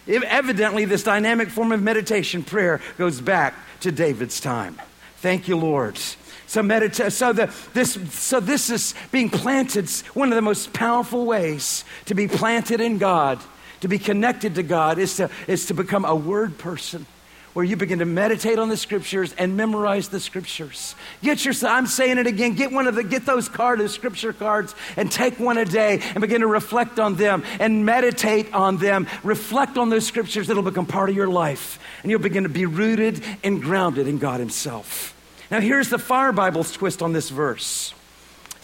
Evidently, 0.09 0.85
this 0.87 1.03
dynamic 1.03 1.49
form 1.51 1.73
of 1.73 1.83
meditation 1.83 2.43
prayer 2.43 2.81
goes 2.97 3.21
back 3.21 3.55
to 3.81 3.93
David's 3.93 4.41
time. 4.41 4.81
Thank 5.19 5.49
you, 5.49 5.57
Lord. 5.57 5.99
So 6.47 6.63
meditate. 6.63 7.13
So 7.13 7.33
the, 7.33 7.53
this. 7.75 7.99
So 8.13 8.41
this 8.41 8.71
is 8.71 8.95
being 9.11 9.31
planted. 9.31 9.91
One 10.15 10.31
of 10.31 10.37
the 10.37 10.43
most 10.43 10.73
powerful 10.73 11.27
ways 11.27 11.85
to 12.05 12.15
be 12.15 12.29
planted 12.29 12.81
in 12.81 12.99
God, 12.99 13.41
to 13.81 13.89
be 13.89 13.99
connected 13.99 14.55
to 14.55 14.63
God, 14.63 14.99
is 14.99 15.17
to 15.17 15.31
is 15.47 15.67
to 15.67 15.75
become 15.75 16.05
a 16.05 16.15
word 16.15 16.57
person. 16.59 17.07
where 17.57 17.65
you 17.65 17.75
begin 17.75 18.01
to 18.01 18.05
meditate 18.05 18.59
on 18.59 18.69
the 18.69 18.77
scriptures 18.77 19.35
and 19.39 19.57
memorize 19.57 20.11
the 20.11 20.21
scriptures. 20.21 20.95
Get 21.23 21.43
your, 21.43 21.55
I'm 21.63 21.87
saying 21.87 22.19
it 22.19 22.27
again, 22.27 22.53
get 22.53 22.71
one 22.71 22.87
of 22.87 22.95
the, 22.95 23.03
get 23.03 23.25
those 23.25 23.49
cards, 23.49 23.81
those 23.81 23.95
scripture 23.95 24.35
cards, 24.35 24.75
and 24.99 25.11
take 25.11 25.41
one 25.41 25.57
a 25.57 25.65
day 25.65 26.01
and 26.03 26.21
begin 26.21 26.43
to 26.43 26.47
reflect 26.47 27.01
on 27.01 27.15
them 27.15 27.45
and 27.59 27.87
meditate 27.87 28.53
on 28.53 28.77
them. 28.77 29.07
Reflect 29.25 29.79
on 29.79 29.89
those 29.89 30.07
scriptures 30.07 30.49
that'll 30.49 30.63
become 30.63 30.85
part 30.85 31.09
of 31.09 31.17
your 31.17 31.29
life. 31.29 31.79
And 32.03 32.11
you'll 32.11 32.21
begin 32.21 32.43
to 32.43 32.51
be 32.51 32.67
rooted 32.67 33.25
and 33.43 33.63
grounded 33.63 34.07
in 34.07 34.19
God 34.19 34.39
Himself. 34.39 35.16
Now, 35.51 35.61
here's 35.61 35.89
the 35.89 35.99
Fire 35.99 36.33
Bible's 36.33 36.73
twist 36.73 37.03
on 37.03 37.13
this 37.13 37.31
verse 37.31 37.95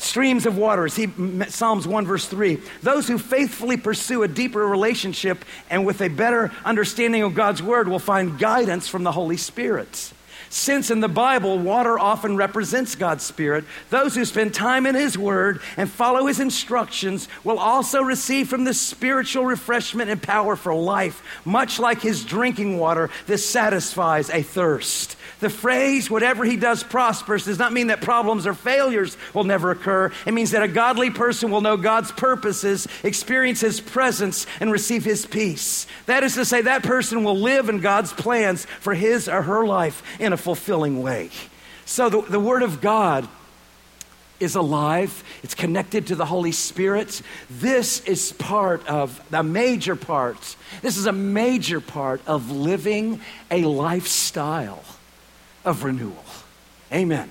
streams 0.02 0.46
of 0.46 0.58
water. 0.58 0.88
See 0.88 1.08
Psalms 1.48 1.86
1, 1.86 2.06
verse 2.06 2.26
3. 2.26 2.58
Those 2.82 3.06
who 3.06 3.18
faithfully 3.18 3.76
pursue 3.76 4.22
a 4.22 4.28
deeper 4.28 4.66
relationship 4.66 5.44
and 5.70 5.86
with 5.86 6.00
a 6.00 6.08
better 6.08 6.50
understanding 6.64 7.22
of 7.22 7.34
God's 7.34 7.62
word 7.62 7.88
will 7.88 7.98
find 7.98 8.38
guidance 8.38 8.88
from 8.88 9.04
the 9.04 9.12
Holy 9.12 9.36
Spirit. 9.36 10.12
Since 10.50 10.90
in 10.90 11.00
the 11.00 11.08
Bible, 11.08 11.58
water 11.58 11.98
often 11.98 12.36
represents 12.36 12.94
God's 12.94 13.24
Spirit, 13.24 13.64
those 13.88 14.14
who 14.14 14.26
spend 14.26 14.52
time 14.52 14.84
in 14.84 14.94
His 14.94 15.16
Word 15.16 15.62
and 15.78 15.90
follow 15.90 16.26
His 16.26 16.40
instructions 16.40 17.26
will 17.42 17.58
also 17.58 18.02
receive 18.02 18.48
from 18.48 18.64
the 18.64 18.74
spiritual 18.74 19.46
refreshment 19.46 20.10
and 20.10 20.22
power 20.22 20.54
for 20.54 20.74
life, 20.74 21.22
much 21.46 21.78
like 21.78 22.02
His 22.02 22.22
drinking 22.22 22.76
water 22.76 23.08
that 23.28 23.38
satisfies 23.38 24.28
a 24.28 24.42
thirst. 24.42 25.16
The 25.42 25.50
phrase, 25.50 26.08
whatever 26.08 26.44
he 26.44 26.54
does 26.54 26.84
prospers, 26.84 27.46
does 27.46 27.58
not 27.58 27.72
mean 27.72 27.88
that 27.88 28.00
problems 28.00 28.46
or 28.46 28.54
failures 28.54 29.16
will 29.34 29.42
never 29.42 29.72
occur. 29.72 30.12
It 30.24 30.32
means 30.32 30.52
that 30.52 30.62
a 30.62 30.68
godly 30.68 31.10
person 31.10 31.50
will 31.50 31.60
know 31.60 31.76
God's 31.76 32.12
purposes, 32.12 32.86
experience 33.02 33.60
his 33.60 33.80
presence, 33.80 34.46
and 34.60 34.70
receive 34.70 35.04
his 35.04 35.26
peace. 35.26 35.88
That 36.06 36.22
is 36.22 36.34
to 36.34 36.44
say, 36.44 36.62
that 36.62 36.84
person 36.84 37.24
will 37.24 37.36
live 37.36 37.68
in 37.68 37.80
God's 37.80 38.12
plans 38.12 38.66
for 38.66 38.94
his 38.94 39.28
or 39.28 39.42
her 39.42 39.66
life 39.66 40.04
in 40.20 40.32
a 40.32 40.36
fulfilling 40.36 41.02
way. 41.02 41.30
So 41.86 42.08
the, 42.08 42.20
the 42.22 42.38
Word 42.38 42.62
of 42.62 42.80
God 42.80 43.26
is 44.38 44.54
alive. 44.54 45.24
It's 45.42 45.56
connected 45.56 46.06
to 46.06 46.14
the 46.14 46.26
Holy 46.26 46.52
Spirit. 46.52 47.20
This 47.50 47.98
is 48.04 48.30
part 48.30 48.86
of, 48.86 49.20
a 49.32 49.42
major 49.42 49.96
part, 49.96 50.54
this 50.82 50.96
is 50.96 51.06
a 51.06 51.12
major 51.12 51.80
part 51.80 52.20
of 52.28 52.52
living 52.52 53.20
a 53.50 53.64
lifestyle 53.64 54.84
of 55.64 55.84
renewal. 55.84 56.24
Amen. 56.92 57.28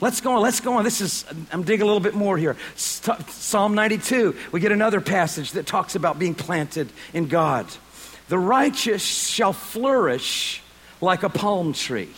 Let's 0.00 0.20
go 0.20 0.32
on. 0.32 0.42
Let's 0.42 0.60
go 0.60 0.74
on. 0.74 0.84
This 0.84 1.00
is, 1.00 1.24
I'm 1.52 1.62
digging 1.62 1.82
a 1.82 1.86
little 1.86 2.00
bit 2.00 2.14
more 2.14 2.36
here. 2.36 2.56
Psalm 2.74 3.74
92, 3.74 4.36
we 4.52 4.60
get 4.60 4.72
another 4.72 5.00
passage 5.00 5.52
that 5.52 5.66
talks 5.66 5.94
about 5.94 6.18
being 6.18 6.34
planted 6.34 6.90
in 7.12 7.28
God. 7.28 7.66
The 8.28 8.38
righteous 8.38 9.02
shall 9.02 9.52
flourish 9.52 10.62
like 11.00 11.22
a 11.22 11.28
palm 11.28 11.72
tree. 11.72 12.10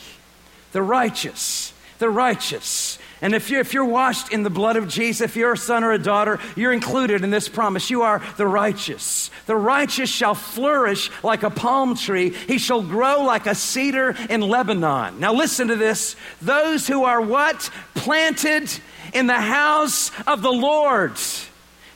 The 0.73 0.83
righteous, 0.83 1.73
the 1.99 2.11
righteous. 2.11 2.99
And 3.23 3.35
if 3.35 3.49
you're, 3.49 3.61
if 3.61 3.73
you're 3.73 3.85
washed 3.85 4.31
in 4.31 4.43
the 4.43 4.51
blood 4.51 4.77
of 4.77 4.89
Jesus, 4.89 5.23
if 5.23 5.37
you're 5.37 5.55
a 5.55 5.57
son 5.57 5.85
or 5.85 5.93
a 5.93 5.99
daughter, 5.99 6.39
you're 6.55 6.73
included 6.73 7.25
in 7.25 7.31
this 7.31 7.49
promise. 7.49 7.89
You 7.89 8.03
are 8.03 8.23
the 8.37 8.47
righteous. 8.47 9.31
The 9.47 9.57
righteous 9.57 10.11
shall 10.11 10.35
flourish 10.35 11.11
like 11.23 11.43
a 11.43 11.49
palm 11.49 11.97
tree. 11.97 12.31
He 12.31 12.59
shall 12.59 12.83
grow 12.83 13.23
like 13.23 13.47
a 13.47 13.55
cedar 13.55 14.15
in 14.29 14.43
Lebanon. 14.43 15.19
Now 15.19 15.33
listen 15.33 15.69
to 15.69 15.77
this. 15.77 16.15
Those 16.43 16.87
who 16.87 17.05
are 17.05 17.21
what? 17.21 17.71
Planted 17.95 18.71
in 19.15 19.27
the 19.27 19.41
house 19.41 20.11
of 20.27 20.43
the 20.43 20.53
Lord. 20.53 21.17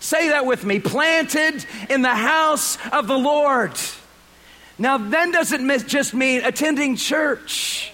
Say 0.00 0.30
that 0.30 0.46
with 0.46 0.64
me. 0.64 0.80
Planted 0.80 1.66
in 1.90 2.00
the 2.00 2.08
house 2.08 2.78
of 2.92 3.06
the 3.06 3.18
Lord. 3.18 3.72
Now, 4.78 4.96
then 4.96 5.30
doesn't 5.30 5.88
just 5.88 6.14
mean 6.14 6.42
attending 6.42 6.96
church 6.96 7.92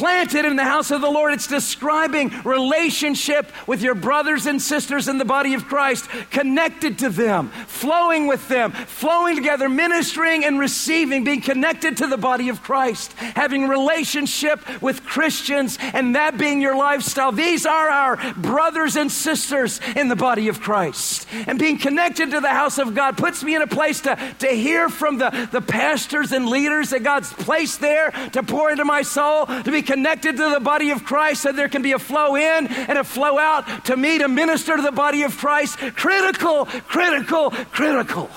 planted 0.00 0.46
in 0.46 0.56
the 0.56 0.64
house 0.64 0.90
of 0.90 1.02
the 1.02 1.10
Lord. 1.10 1.34
It's 1.34 1.46
describing 1.46 2.30
relationship 2.42 3.52
with 3.66 3.82
your 3.82 3.94
brothers 3.94 4.46
and 4.46 4.60
sisters 4.60 5.08
in 5.08 5.18
the 5.18 5.26
body 5.26 5.52
of 5.52 5.66
Christ, 5.66 6.08
connected 6.30 7.00
to 7.00 7.10
them, 7.10 7.50
flowing 7.66 8.26
with 8.26 8.48
them, 8.48 8.72
flowing 8.72 9.36
together, 9.36 9.68
ministering 9.68 10.42
and 10.42 10.58
receiving, 10.58 11.22
being 11.22 11.42
connected 11.42 11.98
to 11.98 12.06
the 12.06 12.16
body 12.16 12.48
of 12.48 12.62
Christ, 12.62 13.12
having 13.12 13.68
relationship 13.68 14.80
with 14.80 15.04
Christians, 15.04 15.76
and 15.92 16.16
that 16.16 16.38
being 16.38 16.62
your 16.62 16.78
lifestyle. 16.78 17.30
These 17.30 17.66
are 17.66 17.90
our 17.90 18.16
brothers 18.38 18.96
and 18.96 19.12
sisters 19.12 19.82
in 19.96 20.08
the 20.08 20.16
body 20.16 20.48
of 20.48 20.62
Christ. 20.62 21.26
And 21.46 21.58
being 21.58 21.76
connected 21.76 22.30
to 22.30 22.40
the 22.40 22.48
house 22.48 22.78
of 22.78 22.94
God 22.94 23.18
puts 23.18 23.44
me 23.44 23.54
in 23.54 23.60
a 23.60 23.66
place 23.66 24.00
to, 24.00 24.16
to 24.38 24.48
hear 24.48 24.88
from 24.88 25.18
the, 25.18 25.46
the 25.52 25.60
pastors 25.60 26.32
and 26.32 26.48
leaders 26.48 26.88
that 26.88 27.02
God's 27.02 27.30
placed 27.34 27.82
there 27.82 28.12
to 28.32 28.42
pour 28.42 28.70
into 28.70 28.86
my 28.86 29.02
soul, 29.02 29.44
to 29.44 29.70
be 29.70 29.89
connected 29.90 30.36
to 30.36 30.50
the 30.50 30.60
body 30.60 30.90
of 30.90 31.04
Christ 31.04 31.42
so 31.42 31.50
there 31.50 31.68
can 31.68 31.82
be 31.82 31.90
a 31.92 31.98
flow 31.98 32.36
in 32.36 32.68
and 32.68 32.96
a 32.96 33.02
flow 33.02 33.38
out 33.38 33.86
to 33.86 33.96
me 33.96 34.18
to 34.18 34.28
minister 34.28 34.76
to 34.76 34.82
the 34.82 34.92
body 34.92 35.24
of 35.24 35.36
Christ. 35.36 35.78
Critical, 35.78 36.66
critical, 36.66 37.50
critical. 37.50 38.30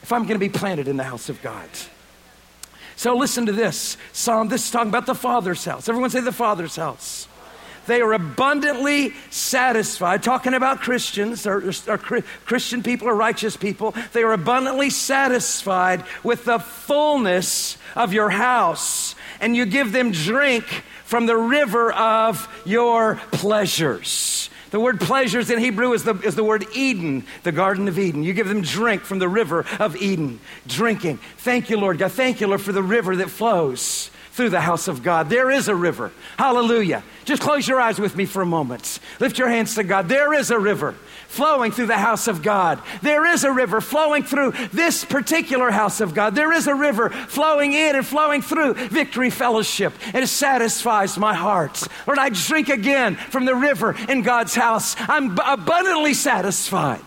If 0.00 0.12
I'm 0.12 0.22
going 0.22 0.34
to 0.34 0.38
be 0.38 0.48
planted 0.48 0.86
in 0.86 0.96
the 0.96 1.02
house 1.02 1.28
of 1.28 1.42
God. 1.42 1.68
So 2.94 3.16
listen 3.16 3.46
to 3.46 3.52
this 3.52 3.96
Psalm. 4.12 4.46
This 4.46 4.64
is 4.64 4.70
talking 4.70 4.90
about 4.90 5.06
the 5.06 5.14
Father's 5.16 5.64
house. 5.64 5.88
Everyone 5.88 6.10
say 6.10 6.20
the 6.20 6.30
Father's 6.30 6.76
house. 6.76 7.26
They 7.86 8.00
are 8.00 8.12
abundantly 8.12 9.14
satisfied. 9.30 10.22
Talking 10.22 10.54
about 10.54 10.80
Christians 10.80 11.46
or, 11.46 11.72
or, 11.88 11.98
Christian 11.98 12.82
people 12.82 13.08
or 13.08 13.14
righteous 13.14 13.56
people, 13.56 13.94
they 14.12 14.22
are 14.22 14.32
abundantly 14.32 14.90
satisfied 14.90 16.04
with 16.22 16.44
the 16.44 16.58
fullness 16.58 17.76
of 17.96 18.12
your 18.12 18.30
house, 18.30 19.14
and 19.40 19.56
you 19.56 19.66
give 19.66 19.92
them 19.92 20.12
drink 20.12 20.64
from 21.04 21.26
the 21.26 21.36
river 21.36 21.92
of 21.92 22.48
your 22.64 23.20
pleasures. 23.32 24.48
The 24.70 24.80
word 24.80 25.00
pleasures 25.00 25.50
in 25.50 25.58
Hebrew 25.58 25.92
is 25.92 26.04
the, 26.04 26.14
is 26.20 26.34
the 26.34 26.42
word 26.44 26.64
Eden, 26.74 27.26
the 27.42 27.52
Garden 27.52 27.88
of 27.88 27.98
Eden. 27.98 28.22
You 28.22 28.32
give 28.32 28.48
them 28.48 28.62
drink 28.62 29.02
from 29.02 29.18
the 29.18 29.28
river 29.28 29.66
of 29.78 29.96
Eden. 29.96 30.40
Drinking. 30.66 31.18
Thank 31.36 31.68
you, 31.68 31.76
Lord 31.76 31.98
God. 31.98 32.12
Thank 32.12 32.40
you, 32.40 32.46
Lord, 32.46 32.62
for 32.62 32.72
the 32.72 32.82
river 32.82 33.14
that 33.16 33.28
flows 33.28 34.10
through 34.32 34.50
the 34.50 34.60
house 34.60 34.88
of 34.88 35.02
God. 35.02 35.28
There 35.28 35.50
is 35.50 35.68
a 35.68 35.74
river. 35.74 36.10
Hallelujah. 36.38 37.02
Just 37.24 37.42
close 37.42 37.68
your 37.68 37.80
eyes 37.80 37.98
with 37.98 38.16
me 38.16 38.24
for 38.24 38.42
a 38.42 38.46
moment. 38.46 38.98
Lift 39.20 39.38
your 39.38 39.48
hands 39.48 39.74
to 39.74 39.84
God. 39.84 40.08
There 40.08 40.32
is 40.32 40.50
a 40.50 40.58
river 40.58 40.92
flowing 41.28 41.70
through 41.70 41.86
the 41.86 41.98
house 41.98 42.28
of 42.28 42.42
God. 42.42 42.80
There 43.02 43.26
is 43.26 43.44
a 43.44 43.52
river 43.52 43.80
flowing 43.80 44.22
through 44.22 44.52
this 44.72 45.04
particular 45.04 45.70
house 45.70 46.00
of 46.00 46.14
God. 46.14 46.34
There 46.34 46.52
is 46.52 46.66
a 46.66 46.74
river 46.74 47.10
flowing 47.10 47.74
in 47.74 47.94
and 47.94 48.06
flowing 48.06 48.42
through 48.42 48.74
Victory 48.74 49.30
Fellowship. 49.30 49.92
And 50.14 50.24
it 50.24 50.28
satisfies 50.28 51.18
my 51.18 51.34
heart. 51.34 51.82
Lord, 52.06 52.18
I 52.18 52.30
drink 52.30 52.70
again 52.70 53.16
from 53.16 53.44
the 53.44 53.54
river 53.54 53.94
in 54.08 54.22
God's 54.22 54.54
house. 54.54 54.96
I'm 54.98 55.38
abundantly 55.44 56.14
satisfied. 56.14 57.06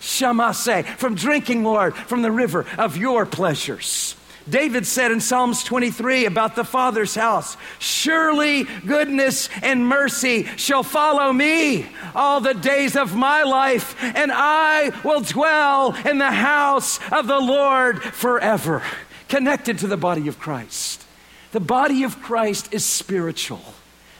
Shamase, 0.00 0.84
from 0.96 1.14
drinking, 1.14 1.62
Lord, 1.64 1.94
from 1.94 2.22
the 2.22 2.32
river 2.32 2.66
of 2.76 2.96
your 2.96 3.24
pleasures. 3.24 4.16
David 4.48 4.86
said 4.86 5.12
in 5.12 5.20
Psalms 5.20 5.62
23 5.64 6.26
about 6.26 6.56
the 6.56 6.64
Father's 6.64 7.14
house 7.14 7.56
Surely 7.78 8.64
goodness 8.86 9.48
and 9.62 9.86
mercy 9.86 10.44
shall 10.56 10.82
follow 10.82 11.32
me 11.32 11.86
all 12.14 12.40
the 12.40 12.54
days 12.54 12.96
of 12.96 13.14
my 13.14 13.42
life, 13.42 13.96
and 14.02 14.30
I 14.32 14.92
will 15.04 15.20
dwell 15.20 15.94
in 16.06 16.18
the 16.18 16.32
house 16.32 16.98
of 17.10 17.26
the 17.26 17.40
Lord 17.40 18.02
forever. 18.02 18.82
Connected 19.28 19.78
to 19.78 19.86
the 19.86 19.96
body 19.96 20.28
of 20.28 20.38
Christ. 20.38 21.04
The 21.52 21.60
body 21.60 22.02
of 22.02 22.20
Christ 22.20 22.72
is 22.72 22.84
spiritual. 22.84 23.62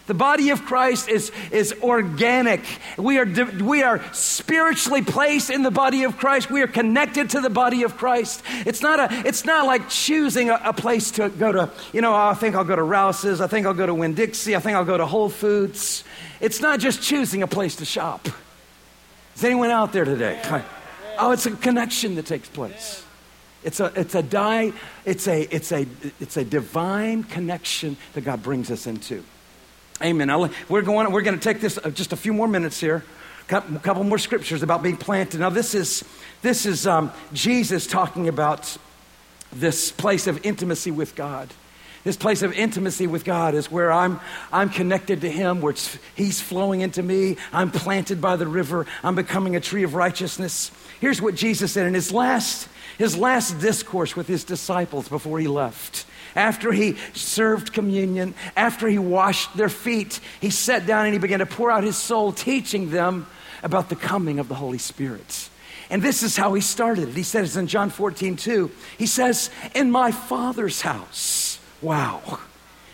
The 0.06 0.14
body 0.14 0.50
of 0.50 0.64
Christ 0.64 1.08
is, 1.08 1.30
is 1.52 1.74
organic. 1.80 2.60
We 2.98 3.18
are, 3.18 3.24
we 3.24 3.82
are 3.82 4.02
spiritually 4.12 5.02
placed 5.02 5.48
in 5.48 5.62
the 5.62 5.70
body 5.70 6.02
of 6.02 6.16
Christ. 6.16 6.50
We 6.50 6.60
are 6.62 6.66
connected 6.66 7.30
to 7.30 7.40
the 7.40 7.50
body 7.50 7.84
of 7.84 7.96
Christ. 7.96 8.42
It's 8.66 8.82
not, 8.82 8.98
a, 8.98 9.26
it's 9.26 9.44
not 9.44 9.66
like 9.66 9.88
choosing 9.88 10.50
a, 10.50 10.60
a 10.64 10.72
place 10.72 11.12
to 11.12 11.28
go 11.28 11.52
to, 11.52 11.70
you 11.92 12.00
know, 12.00 12.12
oh, 12.12 12.30
I 12.30 12.34
think 12.34 12.56
I'll 12.56 12.64
go 12.64 12.74
to 12.74 12.82
Rouse's. 12.82 13.40
I 13.40 13.46
think 13.46 13.64
I'll 13.64 13.74
go 13.74 13.86
to 13.86 13.94
Winn 13.94 14.14
Dixie. 14.14 14.56
I 14.56 14.60
think 14.60 14.76
I'll 14.76 14.84
go 14.84 14.96
to 14.96 15.06
Whole 15.06 15.28
Foods. 15.28 16.02
It's 16.40 16.60
not 16.60 16.80
just 16.80 17.00
choosing 17.00 17.44
a 17.44 17.46
place 17.46 17.76
to 17.76 17.84
shop. 17.84 18.28
Is 19.36 19.44
anyone 19.44 19.70
out 19.70 19.92
there 19.92 20.04
today? 20.04 20.40
Oh, 21.18 21.30
it's 21.30 21.46
a 21.46 21.52
connection 21.52 22.16
that 22.16 22.26
takes 22.26 22.48
place. 22.48 23.04
It's 23.62 23.78
a, 23.78 23.92
it's 23.94 24.16
a, 24.16 24.22
di, 24.22 24.72
it's 25.04 25.28
a, 25.28 25.42
it's 25.54 25.70
a, 25.70 25.86
it's 26.18 26.36
a 26.36 26.44
divine 26.44 27.22
connection 27.22 27.96
that 28.14 28.22
God 28.22 28.42
brings 28.42 28.70
us 28.70 28.88
into. 28.88 29.22
Amen. 30.02 30.50
We're 30.68 30.82
going. 30.82 31.12
We're 31.12 31.22
going 31.22 31.38
to 31.38 31.42
take 31.42 31.60
this 31.60 31.78
uh, 31.78 31.90
just 31.90 32.12
a 32.12 32.16
few 32.16 32.32
more 32.32 32.48
minutes 32.48 32.80
here. 32.80 33.04
A 33.48 33.60
couple 33.80 34.02
more 34.04 34.18
scriptures 34.18 34.62
about 34.62 34.82
being 34.82 34.96
planted. 34.96 35.40
Now, 35.40 35.50
this 35.50 35.74
is 35.74 36.04
this 36.42 36.66
is 36.66 36.86
um, 36.86 37.12
Jesus 37.32 37.86
talking 37.86 38.28
about 38.28 38.76
this 39.52 39.92
place 39.92 40.26
of 40.26 40.44
intimacy 40.44 40.90
with 40.90 41.14
God. 41.14 41.52
This 42.02 42.16
place 42.16 42.42
of 42.42 42.52
intimacy 42.52 43.06
with 43.06 43.24
God 43.24 43.54
is 43.54 43.70
where 43.70 43.92
I'm, 43.92 44.18
I'm 44.52 44.70
connected 44.70 45.20
to 45.20 45.30
Him, 45.30 45.60
where 45.60 45.74
He's 46.16 46.40
flowing 46.40 46.80
into 46.80 47.00
me. 47.00 47.36
I'm 47.52 47.70
planted 47.70 48.20
by 48.20 48.34
the 48.34 48.46
river. 48.48 48.86
I'm 49.04 49.14
becoming 49.14 49.54
a 49.54 49.60
tree 49.60 49.84
of 49.84 49.94
righteousness. 49.94 50.72
Here's 51.00 51.22
what 51.22 51.36
Jesus 51.36 51.72
said 51.72 51.86
in 51.86 51.94
His 51.94 52.10
last, 52.10 52.68
his 52.98 53.16
last 53.16 53.60
discourse 53.60 54.16
with 54.16 54.26
His 54.26 54.42
disciples 54.42 55.08
before 55.08 55.38
He 55.38 55.46
left. 55.46 56.06
After 56.34 56.72
he 56.72 56.96
served 57.14 57.72
communion, 57.72 58.34
after 58.56 58.88
he 58.88 58.98
washed 58.98 59.56
their 59.56 59.68
feet, 59.68 60.20
he 60.40 60.50
sat 60.50 60.86
down 60.86 61.06
and 61.06 61.12
he 61.12 61.18
began 61.18 61.40
to 61.40 61.46
pour 61.46 61.70
out 61.70 61.84
his 61.84 61.96
soul, 61.96 62.32
teaching 62.32 62.90
them 62.90 63.26
about 63.62 63.88
the 63.88 63.96
coming 63.96 64.38
of 64.38 64.48
the 64.48 64.54
Holy 64.54 64.78
Spirit. 64.78 65.48
And 65.90 66.02
this 66.02 66.22
is 66.22 66.36
how 66.36 66.54
he 66.54 66.60
started 66.60 67.10
it. 67.10 67.14
He 67.14 67.22
says 67.22 67.56
in 67.56 67.66
John 67.66 67.90
14, 67.90 68.36
2, 68.36 68.70
he 68.98 69.06
says, 69.06 69.50
In 69.74 69.90
my 69.90 70.10
Father's 70.10 70.80
house. 70.80 71.58
Wow 71.80 72.40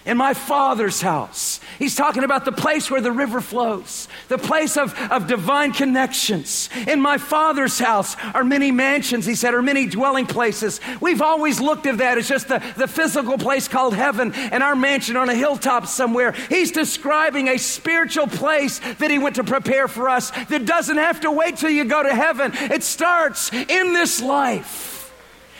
in 0.05 0.17
my 0.17 0.35
father's 0.35 1.01
house. 1.01 1.61
He's 1.79 1.95
talking 1.95 2.25
about 2.25 2.45
the 2.45 2.53
place 2.53 2.91
where 2.91 3.01
the 3.01 3.13
river 3.13 3.41
flows, 3.41 4.09
the 4.29 4.39
place 4.39 4.77
of, 4.77 4.99
of 5.11 5.27
divine 5.27 5.73
connections. 5.73 6.71
In 6.87 7.01
my 7.01 7.19
father's 7.19 7.79
house 7.79 8.17
are 8.35 8.45
many 8.45 8.71
mansions, 8.71 9.27
he 9.27 9.35
said, 9.35 9.55
are 9.55 9.63
many 9.63 9.87
dwelling 9.87 10.27
places. 10.27 10.81
We've 11.01 11.23
always 11.23 11.61
looked 11.61 11.87
at 11.87 11.99
that 11.99 12.19
as 12.19 12.29
just 12.29 12.49
the, 12.49 12.63
the 12.77 12.89
physical 12.89 13.39
place 13.39 13.69
called 13.69 13.95
heaven 13.95 14.33
and 14.35 14.63
our 14.63 14.75
mansion 14.75 15.17
on 15.17 15.29
a 15.29 15.35
hilltop 15.35 15.87
somewhere. 15.87 16.33
He's 16.49 16.73
describing 16.73 17.49
a 17.49 17.59
spiritual 17.59 18.27
place 18.27 18.79
that 18.79 19.11
he 19.11 19.19
went 19.19 19.37
to 19.37 19.45
prepare 19.45 19.89
for 19.89 20.09
us 20.09 20.31
that 20.31 20.65
doesn't 20.65 20.97
have 20.97 21.21
to 21.21 21.31
wait 21.31 21.57
till 21.57 21.71
you 21.71 21.85
go 21.85 22.03
to 22.03 22.15
heaven. 22.15 22.53
It 22.55 22.83
starts 22.83 23.53
in 23.53 23.93
this 23.93 24.23
life. 24.23 24.98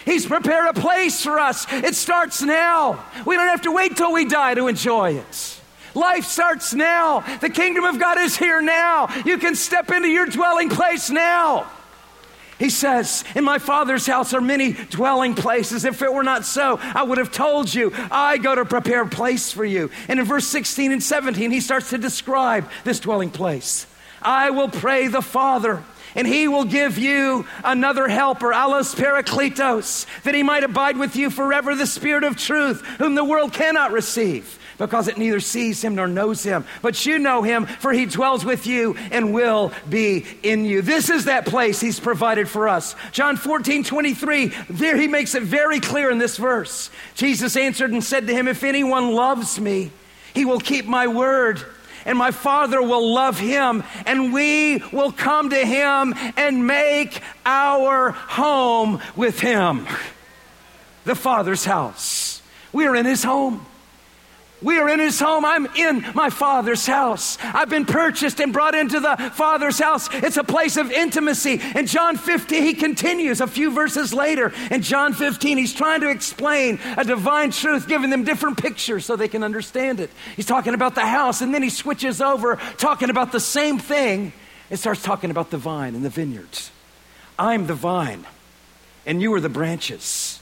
He's 0.09 0.27
prepared 0.27 0.67
a 0.69 0.81
place 0.81 1.23
for 1.23 1.39
us. 1.39 1.67
It 1.71 1.95
starts 1.95 2.41
now. 2.41 3.05
We 3.27 3.37
don't 3.37 3.49
have 3.49 3.63
to 3.63 3.73
wait 3.73 3.97
till 3.97 4.13
we 4.13 4.25
die 4.25 4.55
to 4.55 4.67
enjoy 4.67 5.13
it. 5.17 5.61
Life 5.95 6.25
starts 6.25 6.73
now. 6.73 7.21
The 7.41 7.51
kingdom 7.51 7.85
of 7.85 7.99
God 7.99 8.19
is 8.19 8.37
here 8.37 8.63
now. 8.63 9.09
You 9.27 9.37
can 9.37 9.55
step 9.55 9.91
into 9.91 10.09
your 10.09 10.25
dwelling 10.25 10.71
place 10.71 11.11
now. 11.11 11.71
He 12.59 12.71
says, 12.71 13.23
In 13.35 13.45
my 13.45 13.59
Father's 13.59 14.07
house 14.07 14.33
are 14.33 14.41
many 14.41 14.73
dwelling 14.73 15.35
places. 15.35 15.85
If 15.85 16.01
it 16.01 16.13
were 16.13 16.23
not 16.23 16.47
so, 16.47 16.79
I 16.81 17.03
would 17.03 17.19
have 17.19 17.31
told 17.31 17.73
you, 17.73 17.93
I 18.11 18.39
go 18.39 18.55
to 18.55 18.65
prepare 18.65 19.03
a 19.03 19.09
place 19.09 19.53
for 19.53 19.65
you. 19.65 19.91
And 20.09 20.19
in 20.19 20.25
verse 20.25 20.47
16 20.47 20.91
and 20.91 21.03
17, 21.03 21.51
he 21.51 21.61
starts 21.61 21.91
to 21.91 21.99
describe 21.99 22.69
this 22.85 22.99
dwelling 22.99 23.31
place. 23.31 23.87
I 24.23 24.51
will 24.51 24.69
pray 24.69 25.09
the 25.09 25.23
Father 25.23 25.83
and 26.15 26.27
he 26.27 26.49
will 26.49 26.65
give 26.65 26.99
you 26.99 27.47
another 27.63 28.09
helper, 28.09 28.53
allos 28.53 28.95
parakletos, 28.95 30.07
that 30.23 30.35
he 30.35 30.43
might 30.43 30.65
abide 30.65 30.97
with 30.97 31.17
you 31.17 31.31
forever, 31.31 31.75
the 31.75 31.87
Spirit 31.87 32.25
of 32.25 32.37
truth, 32.37 32.85
whom 32.99 33.15
the 33.15 33.25
world 33.25 33.53
cannot 33.53 33.93
receive, 33.93 34.59
because 34.79 35.09
it 35.09 35.19
neither 35.19 35.41
sees 35.41 35.83
him 35.83 35.95
nor 35.95 36.09
knows 36.09 36.43
him. 36.43 36.65
But 36.83 37.07
you 37.07 37.19
know 37.19 37.43
him, 37.43 37.67
for 37.67 37.93
he 37.93 38.07
dwells 38.07 38.45
with 38.45 38.67
you 38.67 38.97
and 39.13 39.33
will 39.33 39.73
be 39.89 40.27
in 40.43 40.65
you. 40.65 40.83
This 40.83 41.11
is 41.11 41.27
that 41.27 41.47
place 41.47 41.81
he's 41.81 42.01
provided 42.01 42.49
for 42.49 42.69
us. 42.69 42.97
John 43.13 43.37
14, 43.37 43.85
23, 43.85 44.53
there 44.71 44.97
he 44.97 45.09
makes 45.09 45.35
it 45.35 45.43
very 45.43 45.79
clear 45.79 46.11
in 46.11 46.19
this 46.19 46.37
verse. 46.37 46.91
Jesus 47.15 47.57
answered 47.57 47.93
and 47.93 48.03
said 48.03 48.27
to 48.27 48.35
him, 48.35 48.49
If 48.49 48.65
anyone 48.65 49.13
loves 49.13 49.61
me, 49.61 49.91
he 50.35 50.45
will 50.45 50.61
keep 50.61 50.87
my 50.87 51.07
word 51.07 51.65
and 52.05 52.19
my 52.19 52.31
Father 52.31 52.81
will 52.83 53.13
love 53.13 53.39
him, 53.39 53.83
and 54.07 54.33
we 54.33 54.79
will 54.93 55.13
come 55.13 55.51
to 55.51 55.65
him 55.65 56.15
and 56.37 56.67
make 56.67 57.21
our 57.45 58.11
home 58.11 59.01
with 59.17 59.41
him. 59.41 59.87
The 61.05 61.15
Father's 61.15 61.65
house. 61.65 62.43
We 62.73 62.87
are 62.87 62.95
in 62.95 63.07
his 63.07 63.25
home. 63.25 63.67
We 64.61 64.79
are 64.79 64.89
in 64.89 64.99
his 64.99 65.21
home. 65.21 65.45
I'm 65.45 65.67
in 65.77 66.05
my 66.15 66.31
father's 66.31 66.85
house. 66.85 67.39
I've 67.41 67.69
been 67.69 67.85
purchased 67.85 68.41
and 68.41 68.53
brought 68.53 68.75
into 68.75 68.99
the 68.99 69.17
father's 69.35 69.79
house. 69.79 70.09
It's 70.13 70.37
a 70.37 70.43
place 70.43 70.77
of 70.77 70.91
intimacy. 70.91 71.61
In 71.77 71.87
John 71.87 72.17
15, 72.17 72.63
he 72.63 72.75
continues 72.75 73.41
a 73.41 73.47
few 73.47 73.71
verses 73.71 74.13
later. 74.13 74.53
In 74.71 74.83
John 74.83 75.13
15, 75.13 75.59
he's 75.59 75.73
trying 75.73 76.01
to 76.01 76.11
explain 76.11 76.81
a 76.97 77.05
divine 77.05 77.53
truth, 77.53 77.87
giving 77.87 78.11
them 78.11 78.25
different 78.25 78.61
pictures 78.61 79.05
so 79.05 79.15
they 79.15 79.29
can 79.29 79.45
understand 79.45 80.01
it. 80.01 80.11
He's 80.35 80.47
talking 80.47 80.75
about 80.75 80.97
the 80.97 81.07
house, 81.07 81.41
and 81.41 81.55
then 81.55 81.63
he 81.63 81.71
switches 81.71 82.21
over, 82.21 82.57
talking 82.79 83.11
about 83.11 83.31
the 83.31 83.41
same 83.41 83.79
thing, 83.79 84.33
and 84.71 84.79
starts 84.79 85.03
talking 85.03 85.31
about 85.31 85.51
the 85.51 85.59
vine 85.59 85.95
and 85.95 86.05
the 86.05 86.11
vineyards. 86.11 86.73
I'm 87.39 87.69
the 87.69 87.75
vine, 87.75 88.27
and 89.07 89.23
you 89.23 89.33
are 89.35 89.41
the 89.41 89.49
branches. 89.49 90.38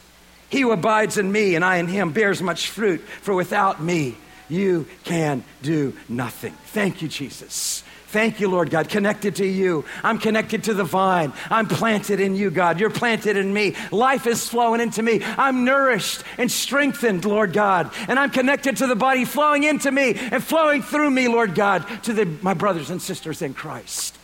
He 0.49 0.61
who 0.61 0.71
abides 0.71 1.19
in 1.19 1.31
me 1.31 1.55
and 1.55 1.65
I 1.65 1.77
in 1.77 1.89
him 1.89 2.13
bears 2.13 2.41
much 2.41 2.71
fruit, 2.71 3.01
for 3.01 3.35
without 3.35 3.83
me 3.83 4.17
you 4.49 4.87
can 5.05 5.45
do 5.63 5.97
nothing. 6.09 6.53
Thank 6.67 7.03
you, 7.03 7.09
Jesus. 7.09 7.83
Thank 8.09 8.39
you, 8.39 8.49
Lord 8.49 8.71
God. 8.71 8.89
Connected 8.89 9.37
to 9.37 9.47
you. 9.47 9.85
I'm 10.05 10.19
connected 10.19 10.65
to 10.65 10.75
the 10.75 10.85
vine. 10.85 11.33
I'm 11.51 11.67
planted 11.67 12.21
in 12.21 12.37
you, 12.37 12.51
God. 12.51 12.79
You're 12.79 12.89
planted 12.89 13.37
in 13.37 13.53
me. 13.53 13.75
Life 13.91 14.29
is 14.29 14.49
flowing 14.49 14.81
into 14.81 15.03
me. 15.03 15.21
I'm 15.37 15.65
nourished 15.65 16.23
and 16.39 16.51
strengthened, 16.51 17.25
Lord 17.25 17.53
God. 17.53 17.91
And 18.07 18.19
I'm 18.19 18.31
connected 18.31 18.77
to 18.79 18.87
the 18.87 18.95
body 18.95 19.25
flowing 19.25 19.65
into 19.65 19.91
me 19.91 20.15
and 20.15 20.43
flowing 20.43 20.83
through 20.83 21.11
me, 21.11 21.27
Lord 21.27 21.57
God, 21.57 21.85
to 22.05 22.13
the, 22.13 22.27
my 22.43 22.55
brothers 22.55 22.91
and 22.91 23.03
sisters 23.03 23.43
in 23.43 23.55
Christ. 23.55 24.17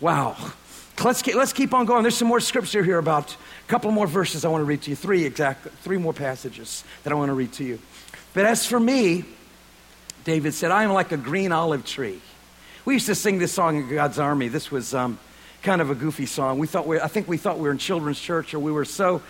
Wow. 0.00 0.36
Let's 1.02 1.22
keep, 1.22 1.34
let's 1.34 1.52
keep 1.52 1.72
on 1.72 1.86
going. 1.86 2.02
There's 2.02 2.16
some 2.16 2.28
more 2.28 2.40
scripture 2.40 2.82
here 2.82 2.98
about 2.98 3.32
a 3.32 3.68
couple 3.68 3.90
more 3.90 4.06
verses 4.06 4.44
I 4.44 4.48
want 4.48 4.60
to 4.60 4.66
read 4.66 4.82
to 4.82 4.90
you. 4.90 4.96
Three 4.96 5.24
exactly, 5.24 5.72
three 5.82 5.96
more 5.96 6.12
passages 6.12 6.84
that 7.04 7.12
I 7.12 7.16
want 7.16 7.30
to 7.30 7.34
read 7.34 7.52
to 7.54 7.64
you. 7.64 7.78
But 8.34 8.44
as 8.44 8.66
for 8.66 8.78
me, 8.78 9.24
David 10.24 10.52
said, 10.52 10.70
I 10.70 10.84
am 10.84 10.92
like 10.92 11.12
a 11.12 11.16
green 11.16 11.52
olive 11.52 11.86
tree. 11.86 12.20
We 12.84 12.94
used 12.94 13.06
to 13.06 13.14
sing 13.14 13.38
this 13.38 13.52
song 13.52 13.76
in 13.76 13.88
God's 13.88 14.18
Army. 14.18 14.48
This 14.48 14.70
was 14.70 14.94
um, 14.94 15.18
kind 15.62 15.80
of 15.80 15.90
a 15.90 15.94
goofy 15.94 16.26
song. 16.26 16.58
We 16.58 16.66
thought 16.66 16.86
we, 16.86 17.00
I 17.00 17.08
think 17.08 17.28
we 17.28 17.36
thought 17.36 17.56
we 17.56 17.64
were 17.64 17.72
in 17.72 17.78
children's 17.78 18.20
church, 18.20 18.52
or 18.54 18.58
we 18.58 18.72
were 18.72 18.84
so 18.84 19.22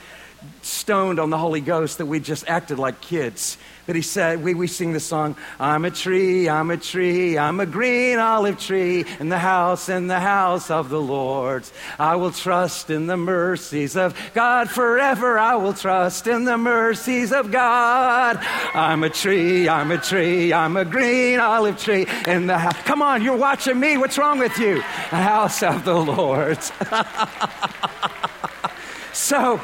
stoned 0.62 1.18
on 1.18 1.30
the 1.30 1.38
Holy 1.38 1.60
Ghost 1.60 1.98
that 1.98 2.06
we 2.06 2.20
just 2.20 2.48
acted 2.48 2.78
like 2.78 3.00
kids. 3.00 3.58
But 3.86 3.96
he 3.96 4.02
said, 4.02 4.44
we, 4.44 4.54
we 4.54 4.68
sing 4.68 4.92
the 4.92 5.00
song, 5.00 5.34
I'm 5.58 5.84
a 5.84 5.90
tree, 5.90 6.48
I'm 6.48 6.70
a 6.70 6.76
tree, 6.76 7.36
I'm 7.36 7.58
a 7.58 7.66
green 7.66 8.18
olive 8.18 8.58
tree 8.58 9.04
in 9.18 9.30
the 9.30 9.38
house, 9.38 9.88
in 9.88 10.06
the 10.06 10.20
house 10.20 10.70
of 10.70 10.90
the 10.90 11.00
Lord. 11.00 11.64
I 11.98 12.14
will 12.14 12.30
trust 12.30 12.90
in 12.90 13.08
the 13.08 13.16
mercies 13.16 13.96
of 13.96 14.16
God 14.32 14.70
forever. 14.70 15.38
I 15.38 15.56
will 15.56 15.74
trust 15.74 16.28
in 16.28 16.44
the 16.44 16.56
mercies 16.56 17.32
of 17.32 17.50
God. 17.50 18.38
I'm 18.74 19.02
a 19.02 19.10
tree, 19.10 19.68
I'm 19.68 19.90
a 19.90 19.98
tree, 19.98 20.52
I'm 20.52 20.76
a 20.76 20.84
green 20.84 21.40
olive 21.40 21.78
tree 21.78 22.06
in 22.28 22.46
the 22.46 22.58
house. 22.58 22.76
Come 22.84 23.02
on, 23.02 23.22
you're 23.22 23.36
watching 23.36 23.80
me. 23.80 23.96
What's 23.96 24.18
wrong 24.18 24.38
with 24.38 24.56
you? 24.58 24.76
The 24.76 25.16
house 25.16 25.64
of 25.64 25.84
the 25.84 25.94
Lord. 25.94 26.58
so, 29.12 29.60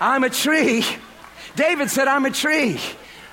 I'm 0.00 0.24
a 0.24 0.30
tree. 0.30 0.84
David 1.56 1.90
said, 1.90 2.08
I'm 2.08 2.24
a 2.24 2.30
tree. 2.30 2.80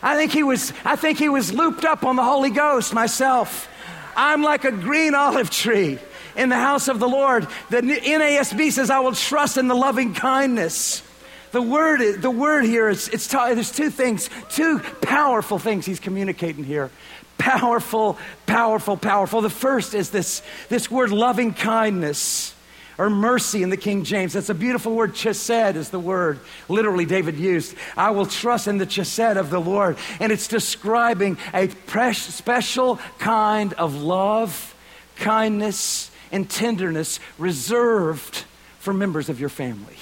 I 0.03 0.15
think 0.15 0.31
he 0.31 0.43
was, 0.43 0.73
I 0.83 0.95
think 0.95 1.17
he 1.19 1.29
was 1.29 1.53
looped 1.53 1.85
up 1.85 2.03
on 2.03 2.15
the 2.15 2.23
Holy 2.23 2.49
Ghost 2.49 2.93
myself. 2.93 3.67
I'm 4.15 4.43
like 4.43 4.65
a 4.65 4.71
green 4.71 5.15
olive 5.15 5.49
tree 5.49 5.99
in 6.35 6.49
the 6.49 6.57
house 6.57 6.87
of 6.87 6.99
the 6.99 7.07
Lord. 7.07 7.47
The 7.69 7.81
NASB 7.81 8.71
says, 8.71 8.89
I 8.89 8.99
will 8.99 9.13
trust 9.13 9.57
in 9.57 9.67
the 9.67 9.75
loving 9.75 10.13
kindness. 10.13 11.03
The 11.51 11.61
word, 11.61 12.21
the 12.21 12.31
word 12.31 12.63
here 12.65 12.89
is, 12.89 13.09
it's, 13.09 13.27
there's 13.27 13.71
two 13.71 13.89
things, 13.89 14.29
two 14.49 14.79
powerful 15.01 15.59
things 15.59 15.85
he's 15.85 15.99
communicating 15.99 16.63
here. 16.63 16.89
Powerful, 17.37 18.17
powerful, 18.45 18.97
powerful. 18.97 19.41
The 19.41 19.49
first 19.49 19.93
is 19.93 20.11
this, 20.11 20.41
this 20.69 20.89
word 20.89 21.11
loving 21.11 21.53
kindness 21.53 22.53
or 22.97 23.09
mercy 23.09 23.63
in 23.63 23.69
the 23.69 23.77
King 23.77 24.03
James. 24.03 24.33
That's 24.33 24.49
a 24.49 24.53
beautiful 24.53 24.95
word. 24.95 25.13
Chesed 25.13 25.75
is 25.75 25.89
the 25.89 25.99
word 25.99 26.39
literally 26.69 27.05
David 27.05 27.37
used. 27.37 27.75
I 27.97 28.11
will 28.11 28.25
trust 28.25 28.67
in 28.67 28.77
the 28.77 28.85
chesed 28.85 29.37
of 29.37 29.49
the 29.49 29.59
Lord. 29.59 29.97
And 30.19 30.31
it's 30.31 30.47
describing 30.47 31.37
a 31.53 31.69
special 32.13 32.97
kind 33.19 33.73
of 33.73 34.01
love, 34.01 34.75
kindness, 35.15 36.11
and 36.31 36.49
tenderness 36.49 37.19
reserved 37.37 38.45
for 38.79 38.93
members 38.93 39.29
of 39.29 39.39
your 39.39 39.49
family. 39.49 39.97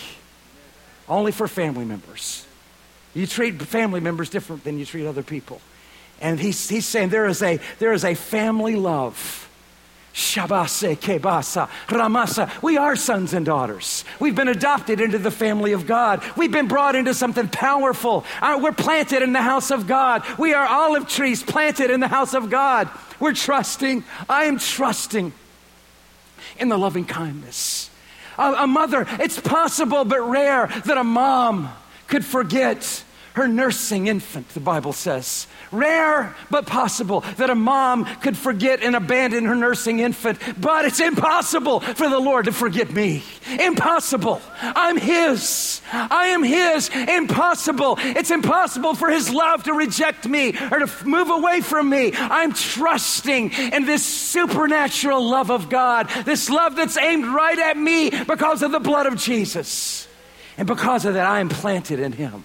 Only 1.07 1.31
for 1.31 1.47
family 1.47 1.85
members. 1.85 2.45
You 3.13 3.25
treat 3.25 3.61
family 3.61 3.99
members 3.99 4.29
different 4.29 4.63
than 4.63 4.77
you 4.77 4.85
treat 4.85 5.07
other 5.07 5.23
people. 5.23 5.61
And 6.21 6.39
he's, 6.39 6.69
he's 6.69 6.85
saying 6.85 7.09
there 7.09 7.25
is, 7.25 7.41
a, 7.41 7.59
there 7.79 7.93
is 7.93 8.05
a 8.05 8.13
family 8.13 8.75
love 8.75 9.48
Shabase 10.13 10.97
kebasa 10.97 11.69
ramasa. 11.87 12.51
We 12.61 12.77
are 12.77 12.95
sons 12.95 13.33
and 13.33 13.45
daughters. 13.45 14.03
We've 14.19 14.35
been 14.35 14.47
adopted 14.47 14.99
into 14.99 15.19
the 15.19 15.31
family 15.31 15.71
of 15.73 15.85
God. 15.85 16.23
We've 16.35 16.51
been 16.51 16.67
brought 16.67 16.95
into 16.95 17.13
something 17.13 17.47
powerful. 17.47 18.25
Uh, 18.41 18.59
we're 18.61 18.71
planted 18.71 19.21
in 19.21 19.33
the 19.33 19.41
house 19.41 19.71
of 19.71 19.87
God. 19.87 20.23
We 20.37 20.53
are 20.53 20.65
olive 20.65 21.07
trees 21.07 21.43
planted 21.43 21.91
in 21.91 21.99
the 21.99 22.07
house 22.07 22.33
of 22.33 22.49
God. 22.49 22.89
We're 23.19 23.33
trusting. 23.33 24.03
I 24.27 24.45
am 24.45 24.59
trusting 24.59 25.31
in 26.57 26.69
the 26.69 26.77
loving 26.77 27.05
kindness. 27.05 27.89
A, 28.37 28.53
a 28.53 28.67
mother, 28.67 29.05
it's 29.19 29.39
possible 29.39 30.05
but 30.05 30.21
rare 30.21 30.67
that 30.85 30.97
a 30.97 31.03
mom 31.03 31.69
could 32.07 32.25
forget 32.25 33.03
her 33.39 33.47
nursing 33.47 34.07
infant, 34.07 34.49
the 34.49 34.59
Bible 34.59 34.91
says. 34.91 35.47
Rare 35.71 36.35
but 36.51 36.67
possible 36.67 37.21
that 37.37 37.49
a 37.49 37.55
mom 37.55 38.03
could 38.21 38.37
forget 38.37 38.83
and 38.83 38.97
abandon 38.97 39.45
her 39.45 39.55
nursing 39.55 39.99
infant, 39.99 40.39
but 40.59 40.83
it's 40.83 40.99
impossible 40.99 41.79
for 41.79 42.09
the 42.09 42.19
Lord 42.19 42.45
to 42.45 42.51
forget 42.51 42.91
me. 42.91 43.23
Impossible. 43.57 44.41
I'm 44.61 44.97
His. 44.97 45.79
I 45.93 46.27
am 46.27 46.43
His. 46.43 46.89
Impossible. 46.89 47.97
It's 48.01 48.29
impossible 48.29 48.93
for 48.93 49.09
His 49.09 49.31
love 49.31 49.63
to 49.63 49.73
reject 49.73 50.27
me 50.27 50.49
or 50.69 50.79
to 50.79 50.89
move 51.05 51.29
away 51.29 51.61
from 51.61 51.89
me. 51.89 52.11
I'm 52.13 52.51
trusting 52.51 53.51
in 53.51 53.85
this 53.85 54.05
supernatural 54.05 55.23
love 55.23 55.49
of 55.49 55.69
God, 55.69 56.09
this 56.25 56.49
love 56.49 56.75
that's 56.75 56.97
aimed 56.97 57.25
right 57.25 57.57
at 57.57 57.77
me 57.77 58.09
because 58.09 58.63
of 58.63 58.73
the 58.73 58.81
blood 58.81 59.05
of 59.05 59.15
Jesus. 59.15 60.09
And 60.57 60.67
because 60.67 61.05
of 61.05 61.13
that, 61.13 61.25
I 61.25 61.39
am 61.39 61.47
planted 61.47 62.01
in 62.01 62.11
Him. 62.11 62.43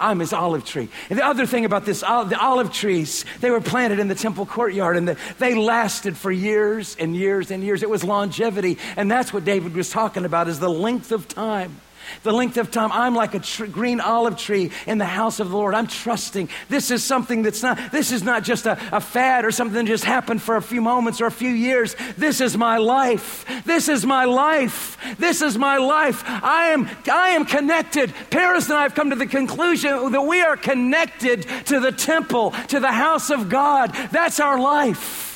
I'm 0.00 0.20
his 0.20 0.32
olive 0.32 0.64
tree. 0.64 0.88
And 1.10 1.18
the 1.18 1.24
other 1.24 1.46
thing 1.46 1.64
about 1.64 1.84
this, 1.84 2.00
the 2.00 2.38
olive 2.40 2.72
trees, 2.72 3.24
they 3.40 3.50
were 3.50 3.60
planted 3.60 3.98
in 3.98 4.08
the 4.08 4.14
temple 4.14 4.46
courtyard 4.46 4.96
and 4.96 5.08
the, 5.08 5.16
they 5.38 5.54
lasted 5.54 6.16
for 6.16 6.32
years 6.32 6.96
and 6.98 7.16
years 7.16 7.50
and 7.50 7.62
years. 7.62 7.82
It 7.82 7.90
was 7.90 8.04
longevity. 8.04 8.78
And 8.96 9.10
that's 9.10 9.32
what 9.32 9.44
David 9.44 9.74
was 9.74 9.90
talking 9.90 10.24
about 10.24 10.48
is 10.48 10.60
the 10.60 10.70
length 10.70 11.12
of 11.12 11.28
time 11.28 11.80
the 12.22 12.32
length 12.32 12.56
of 12.56 12.70
time. 12.70 12.90
I'm 12.92 13.14
like 13.14 13.34
a 13.34 13.40
tr- 13.40 13.66
green 13.66 14.00
olive 14.00 14.36
tree 14.36 14.70
in 14.86 14.98
the 14.98 15.04
house 15.04 15.40
of 15.40 15.50
the 15.50 15.56
Lord. 15.56 15.74
I'm 15.74 15.86
trusting. 15.86 16.48
This 16.68 16.90
is 16.90 17.02
something 17.02 17.42
that's 17.42 17.62
not, 17.62 17.92
this 17.92 18.12
is 18.12 18.22
not 18.22 18.44
just 18.44 18.66
a, 18.66 18.78
a 18.94 19.00
fad 19.00 19.44
or 19.44 19.50
something 19.50 19.84
that 19.84 19.90
just 19.90 20.04
happened 20.04 20.42
for 20.42 20.56
a 20.56 20.62
few 20.62 20.80
moments 20.80 21.20
or 21.20 21.26
a 21.26 21.30
few 21.30 21.50
years. 21.50 21.96
This 22.16 22.40
is 22.40 22.56
my 22.56 22.78
life. 22.78 23.44
This 23.64 23.88
is 23.88 24.06
my 24.06 24.24
life. 24.24 24.96
This 25.18 25.42
is 25.42 25.58
my 25.58 25.78
life. 25.78 26.22
I 26.26 26.68
am, 26.68 26.88
I 27.10 27.30
am 27.30 27.44
connected. 27.44 28.14
Paris 28.30 28.68
and 28.68 28.78
I 28.78 28.82
have 28.82 28.94
come 28.94 29.10
to 29.10 29.16
the 29.16 29.26
conclusion 29.26 30.12
that 30.12 30.22
we 30.22 30.40
are 30.40 30.56
connected 30.56 31.46
to 31.66 31.80
the 31.80 31.92
temple, 31.92 32.52
to 32.68 32.80
the 32.80 32.92
house 32.92 33.30
of 33.30 33.48
God. 33.48 33.94
That's 34.10 34.40
our 34.40 34.58
life. 34.58 35.33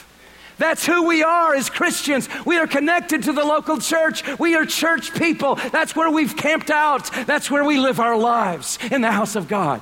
That's 0.59 0.85
who 0.85 1.07
we 1.07 1.23
are 1.23 1.55
as 1.55 1.71
Christians. 1.71 2.29
We 2.45 2.59
are 2.59 2.67
connected 2.67 3.23
to 3.23 3.33
the 3.33 3.45
local 3.45 3.79
church. 3.79 4.23
We 4.39 4.57
are 4.57 4.67
church 4.67 5.15
people. 5.15 5.55
That's 5.55 5.95
where 5.95 6.11
we've 6.11 6.37
camped 6.37 6.71
out. 6.71 7.11
That's 7.27 7.51
where 7.51 7.65
we 7.65 7.79
live 7.79 8.01
our 8.01 8.19
lives 8.19 8.79
in 8.91 9.01
the 9.01 9.13
house 9.13 9.37
of 9.37 9.47
God. 9.49 9.81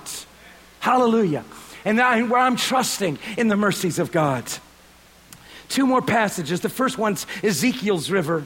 Hallelujah. 0.80 1.44
And 1.84 1.98
where 1.98 2.40
I'm 2.40 2.56
trusting 2.56 3.18
in 3.36 3.48
the 3.48 3.56
mercies 3.56 3.98
of 3.98 4.12
God. 4.12 4.44
Two 5.68 5.86
more 5.86 6.02
passages. 6.02 6.60
The 6.60 6.68
first 6.68 6.98
one's 6.98 7.26
Ezekiel's 7.42 8.10
river. 8.10 8.44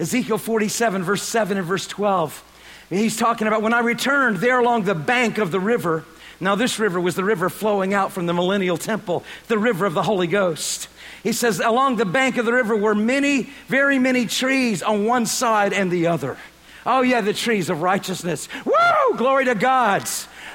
Ezekiel 0.00 0.38
47, 0.38 1.02
verse 1.02 1.22
7 1.22 1.56
and 1.56 1.66
verse 1.66 1.86
12. 1.86 2.42
He's 2.90 3.16
talking 3.16 3.46
about 3.48 3.62
when 3.62 3.72
I 3.72 3.80
returned 3.80 4.38
there 4.38 4.58
along 4.58 4.84
the 4.84 4.94
bank 4.94 5.38
of 5.38 5.50
the 5.50 5.60
river. 5.60 6.04
Now, 6.38 6.54
this 6.54 6.78
river 6.78 7.00
was 7.00 7.14
the 7.14 7.24
river 7.24 7.48
flowing 7.48 7.94
out 7.94 8.12
from 8.12 8.26
the 8.26 8.34
millennial 8.34 8.76
temple, 8.76 9.24
the 9.48 9.58
river 9.58 9.86
of 9.86 9.94
the 9.94 10.02
Holy 10.02 10.26
Ghost. 10.26 10.88
He 11.22 11.32
says, 11.32 11.60
along 11.60 11.96
the 11.96 12.04
bank 12.04 12.36
of 12.36 12.44
the 12.44 12.52
river 12.52 12.76
were 12.76 12.94
many, 12.94 13.50
very 13.68 13.98
many 13.98 14.26
trees 14.26 14.82
on 14.82 15.04
one 15.04 15.26
side 15.26 15.72
and 15.72 15.90
the 15.90 16.08
other. 16.08 16.36
Oh, 16.84 17.02
yeah, 17.02 17.20
the 17.20 17.32
trees 17.32 17.68
of 17.68 17.82
righteousness. 17.82 18.48
Woo! 18.64 19.16
Glory 19.16 19.46
to 19.46 19.54
God. 19.54 20.08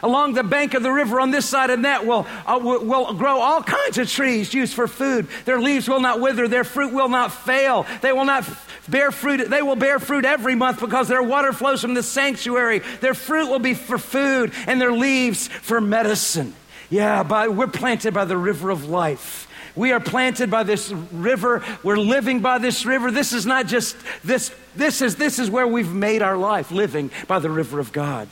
Along 0.04 0.34
the 0.34 0.44
bank 0.44 0.74
of 0.74 0.84
the 0.84 0.92
river 0.92 1.20
on 1.20 1.32
this 1.32 1.46
side 1.46 1.70
and 1.70 1.86
that 1.86 2.06
will, 2.06 2.26
uh, 2.46 2.60
will, 2.62 2.84
will 2.84 3.14
grow 3.14 3.40
all 3.40 3.62
kinds 3.62 3.98
of 3.98 4.10
trees 4.10 4.54
used 4.54 4.74
for 4.74 4.88
food. 4.88 5.28
Their 5.46 5.60
leaves 5.60 5.88
will 5.88 6.02
not 6.02 6.20
wither, 6.20 6.48
their 6.48 6.64
fruit 6.64 6.94
will 6.94 7.10
not 7.10 7.32
fail. 7.32 7.86
They 8.02 8.12
will 8.12 8.26
not 8.26 8.46
bear 8.90 9.12
fruit. 9.12 9.50
They 9.50 9.62
will 9.62 9.76
bear 9.76 10.00
fruit 10.00 10.26
every 10.26 10.56
month 10.56 10.80
because 10.80 11.08
their 11.08 11.24
water 11.24 11.54
flows 11.54 11.82
from 11.82 11.94
the 11.94 12.04
sanctuary. 12.04 12.80
Their 13.00 13.14
fruit 13.14 13.50
will 13.50 13.60
be 13.60 13.74
for 13.74 13.98
food 13.98 14.54
and 14.68 14.82
their 14.82 14.92
leaves 14.92 15.48
for 15.48 15.80
medicine. 15.80 16.54
Yeah, 16.90 17.24
by, 17.24 17.48
we're 17.48 17.68
planted 17.68 18.14
by 18.14 18.26
the 18.26 18.38
river 18.38 18.70
of 18.70 18.90
life. 18.90 19.48
We 19.76 19.94
are 19.94 20.02
planted 20.02 20.52
by 20.52 20.64
this 20.64 20.92
river. 20.92 21.64
We're 21.84 21.98
living 21.98 22.42
by 22.42 22.58
this 22.58 22.86
river. 22.86 23.10
This 23.10 23.32
is 23.32 23.46
not 23.46 23.68
just 23.68 23.96
this, 24.24 24.54
this 24.76 25.02
is, 25.02 25.16
this 25.16 25.40
is 25.40 25.50
where 25.50 25.68
we've 25.68 25.94
made 25.94 26.22
our 26.22 26.36
life, 26.36 26.72
living 26.72 27.10
by 27.28 27.40
the 27.40 27.50
river 27.50 27.80
of 27.80 27.94
God. 27.94 28.28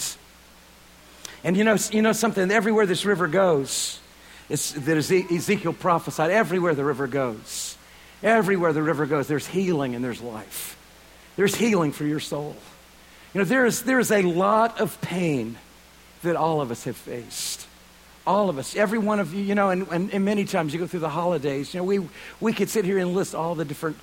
And 1.43 1.55
you 1.55 1.63
know, 1.63 1.77
you 1.91 2.01
know 2.01 2.11
something, 2.11 2.51
everywhere 2.51 2.85
this 2.85 3.05
river 3.05 3.27
goes, 3.27 3.99
it's, 4.49 4.71
that 4.71 4.97
Ezekiel 4.97 5.73
prophesied, 5.73 6.31
everywhere 6.31 6.75
the 6.75 6.83
river 6.83 7.07
goes, 7.07 7.77
everywhere 8.23 8.73
the 8.73 8.83
river 8.83 9.05
goes, 9.05 9.27
there's 9.27 9.47
healing 9.47 9.95
and 9.95 10.03
there's 10.03 10.21
life. 10.21 10.77
There's 11.35 11.55
healing 11.55 11.91
for 11.91 12.05
your 12.05 12.19
soul. 12.19 12.55
You 13.33 13.39
know, 13.39 13.45
there 13.45 13.65
is, 13.65 13.83
there 13.83 13.99
is 13.99 14.11
a 14.11 14.23
lot 14.23 14.81
of 14.81 14.99
pain 15.01 15.57
that 16.23 16.35
all 16.35 16.61
of 16.61 16.71
us 16.71 16.83
have 16.83 16.97
faced 16.97 17.67
all 18.29 18.47
of 18.47 18.59
us, 18.59 18.75
every 18.75 18.99
one 18.99 19.19
of 19.19 19.33
you, 19.33 19.41
you 19.41 19.55
know, 19.55 19.71
and, 19.71 19.87
and, 19.87 20.13
and, 20.13 20.23
many 20.23 20.45
times 20.45 20.71
you 20.71 20.79
go 20.79 20.85
through 20.85 20.99
the 20.99 21.09
holidays, 21.09 21.73
you 21.73 21.79
know, 21.79 21.83
we, 21.83 22.07
we 22.39 22.53
could 22.53 22.69
sit 22.69 22.85
here 22.85 22.99
and 22.99 23.15
list 23.15 23.33
all 23.33 23.55
the 23.55 23.65
different 23.65 23.97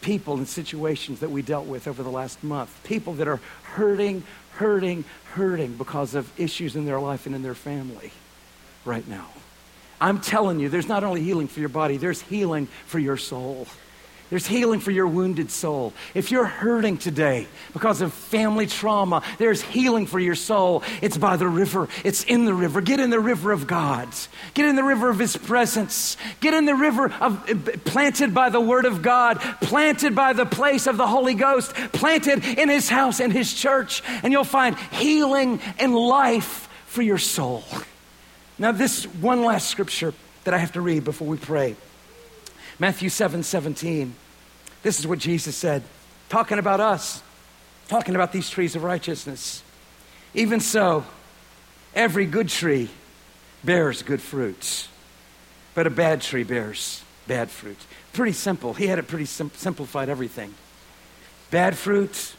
people 0.00 0.36
and 0.36 0.48
situations 0.48 1.20
that 1.20 1.30
we 1.30 1.42
dealt 1.42 1.66
with 1.66 1.88
over 1.88 2.02
the 2.02 2.10
last 2.10 2.42
month. 2.42 2.70
People 2.84 3.14
that 3.14 3.28
are 3.28 3.40
hurting, 3.62 4.22
hurting, 4.52 5.04
hurting 5.32 5.74
because 5.74 6.14
of 6.14 6.30
issues 6.38 6.76
in 6.76 6.84
their 6.84 7.00
life 7.00 7.26
and 7.26 7.34
in 7.34 7.42
their 7.42 7.54
family 7.54 8.12
right 8.84 9.06
now. 9.08 9.28
I'm 10.00 10.20
telling 10.20 10.60
you, 10.60 10.68
there's 10.68 10.88
not 10.88 11.02
only 11.02 11.22
healing 11.22 11.48
for 11.48 11.60
your 11.60 11.68
body, 11.68 11.96
there's 11.96 12.20
healing 12.20 12.66
for 12.86 12.98
your 12.98 13.16
soul. 13.16 13.66
There's 14.30 14.46
healing 14.46 14.80
for 14.80 14.90
your 14.90 15.06
wounded 15.06 15.50
soul. 15.50 15.94
If 16.14 16.30
you're 16.30 16.44
hurting 16.44 16.98
today 16.98 17.46
because 17.72 18.02
of 18.02 18.12
family 18.12 18.66
trauma, 18.66 19.22
there's 19.38 19.62
healing 19.62 20.06
for 20.06 20.20
your 20.20 20.34
soul. 20.34 20.82
It's 21.00 21.16
by 21.16 21.36
the 21.36 21.48
river, 21.48 21.88
it's 22.04 22.24
in 22.24 22.44
the 22.44 22.52
river. 22.52 22.82
Get 22.82 23.00
in 23.00 23.08
the 23.08 23.20
river 23.20 23.52
of 23.52 23.66
God. 23.66 24.08
Get 24.52 24.66
in 24.66 24.76
the 24.76 24.84
river 24.84 25.08
of 25.08 25.18
His 25.18 25.36
presence. 25.36 26.18
Get 26.40 26.52
in 26.52 26.66
the 26.66 26.74
river 26.74 27.10
of 27.20 27.48
eh, 27.48 27.76
planted 27.84 28.34
by 28.34 28.50
the 28.50 28.60
Word 28.60 28.84
of 28.84 29.00
God, 29.00 29.40
planted 29.62 30.14
by 30.14 30.34
the 30.34 30.46
place 30.46 30.86
of 30.86 30.98
the 30.98 31.06
Holy 31.06 31.34
Ghost, 31.34 31.72
planted 31.92 32.44
in 32.44 32.68
His 32.68 32.90
house 32.90 33.20
and 33.20 33.32
His 33.32 33.54
church, 33.54 34.02
and 34.22 34.30
you'll 34.30 34.44
find 34.44 34.78
healing 34.78 35.60
and 35.78 35.94
life 35.94 36.68
for 36.86 37.00
your 37.00 37.18
soul. 37.18 37.64
Now, 38.58 38.72
this 38.72 39.04
one 39.04 39.42
last 39.42 39.68
scripture 39.68 40.12
that 40.44 40.52
I 40.52 40.58
have 40.58 40.72
to 40.72 40.80
read 40.82 41.04
before 41.04 41.28
we 41.28 41.38
pray. 41.38 41.76
Matthew 42.78 43.08
7 43.08 43.42
17. 43.42 44.14
This 44.82 44.98
is 45.00 45.06
what 45.06 45.18
Jesus 45.18 45.56
said, 45.56 45.82
talking 46.28 46.58
about 46.58 46.80
us, 46.80 47.22
talking 47.88 48.14
about 48.14 48.32
these 48.32 48.48
trees 48.48 48.76
of 48.76 48.84
righteousness. 48.84 49.62
Even 50.34 50.60
so, 50.60 51.04
every 51.94 52.26
good 52.26 52.48
tree 52.48 52.90
bears 53.64 54.02
good 54.02 54.22
fruits, 54.22 54.88
but 55.74 55.86
a 55.86 55.90
bad 55.90 56.20
tree 56.20 56.44
bears 56.44 57.02
bad 57.28 57.50
fruit. 57.50 57.76
Pretty 58.12 58.32
simple. 58.32 58.74
He 58.74 58.88
had 58.88 58.98
it 58.98 59.06
pretty 59.06 59.26
sim- 59.26 59.52
simplified 59.54 60.08
everything. 60.08 60.54
Bad 61.52 61.76
fruit, 61.76 62.34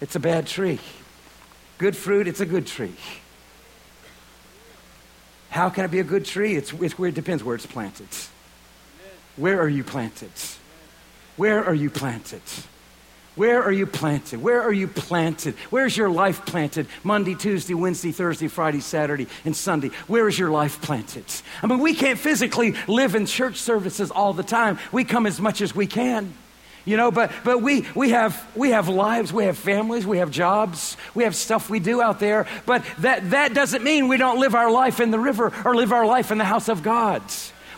it's 0.00 0.16
a 0.16 0.20
bad 0.20 0.46
tree. 0.48 0.80
Good 1.76 1.96
fruit, 1.96 2.26
it's 2.26 2.40
a 2.40 2.46
good 2.46 2.66
tree. 2.66 2.96
How 5.50 5.70
can 5.70 5.84
it 5.84 5.90
be 5.90 6.00
a 6.00 6.04
good 6.04 6.24
tree? 6.24 6.56
It's, 6.56 6.72
it's 6.72 6.98
where 6.98 7.08
it 7.08 7.14
depends 7.14 7.44
where 7.44 7.54
it's 7.54 7.66
planted. 7.66 8.08
Where 9.38 9.60
are 9.60 9.68
you 9.68 9.84
planted? 9.84 10.30
Where 11.36 11.64
are 11.64 11.74
you 11.74 11.90
planted? 11.90 12.42
Where 13.36 13.62
are 13.62 13.70
you 13.70 13.86
planted? 13.86 14.42
Where 14.42 14.60
are 14.60 14.72
you 14.72 14.88
planted? 14.88 15.54
Where's 15.70 15.96
your 15.96 16.10
life 16.10 16.44
planted? 16.44 16.88
Monday, 17.04 17.36
Tuesday, 17.36 17.72
Wednesday, 17.72 18.10
Thursday, 18.10 18.48
Friday, 18.48 18.80
Saturday, 18.80 19.28
and 19.44 19.54
Sunday. 19.54 19.90
Where 20.08 20.26
is 20.26 20.36
your 20.36 20.50
life 20.50 20.82
planted? 20.82 21.24
I 21.62 21.68
mean, 21.68 21.78
we 21.78 21.94
can't 21.94 22.18
physically 22.18 22.74
live 22.88 23.14
in 23.14 23.26
church 23.26 23.58
services 23.58 24.10
all 24.10 24.32
the 24.32 24.42
time. 24.42 24.80
We 24.90 25.04
come 25.04 25.24
as 25.24 25.40
much 25.40 25.60
as 25.60 25.72
we 25.72 25.86
can. 25.86 26.34
You 26.84 26.96
know, 26.96 27.12
but, 27.12 27.30
but 27.44 27.62
we, 27.62 27.86
we, 27.94 28.10
have, 28.10 28.44
we 28.56 28.70
have 28.70 28.88
lives, 28.88 29.32
we 29.32 29.44
have 29.44 29.56
families, 29.56 30.04
we 30.04 30.18
have 30.18 30.32
jobs, 30.32 30.96
we 31.14 31.22
have 31.22 31.36
stuff 31.36 31.70
we 31.70 31.78
do 31.78 32.02
out 32.02 32.18
there. 32.18 32.46
But 32.66 32.82
that, 33.00 33.30
that 33.30 33.54
doesn't 33.54 33.84
mean 33.84 34.08
we 34.08 34.16
don't 34.16 34.40
live 34.40 34.56
our 34.56 34.70
life 34.70 34.98
in 34.98 35.12
the 35.12 35.18
river 35.18 35.52
or 35.64 35.76
live 35.76 35.92
our 35.92 36.06
life 36.06 36.32
in 36.32 36.38
the 36.38 36.44
house 36.44 36.68
of 36.68 36.82
God. 36.82 37.22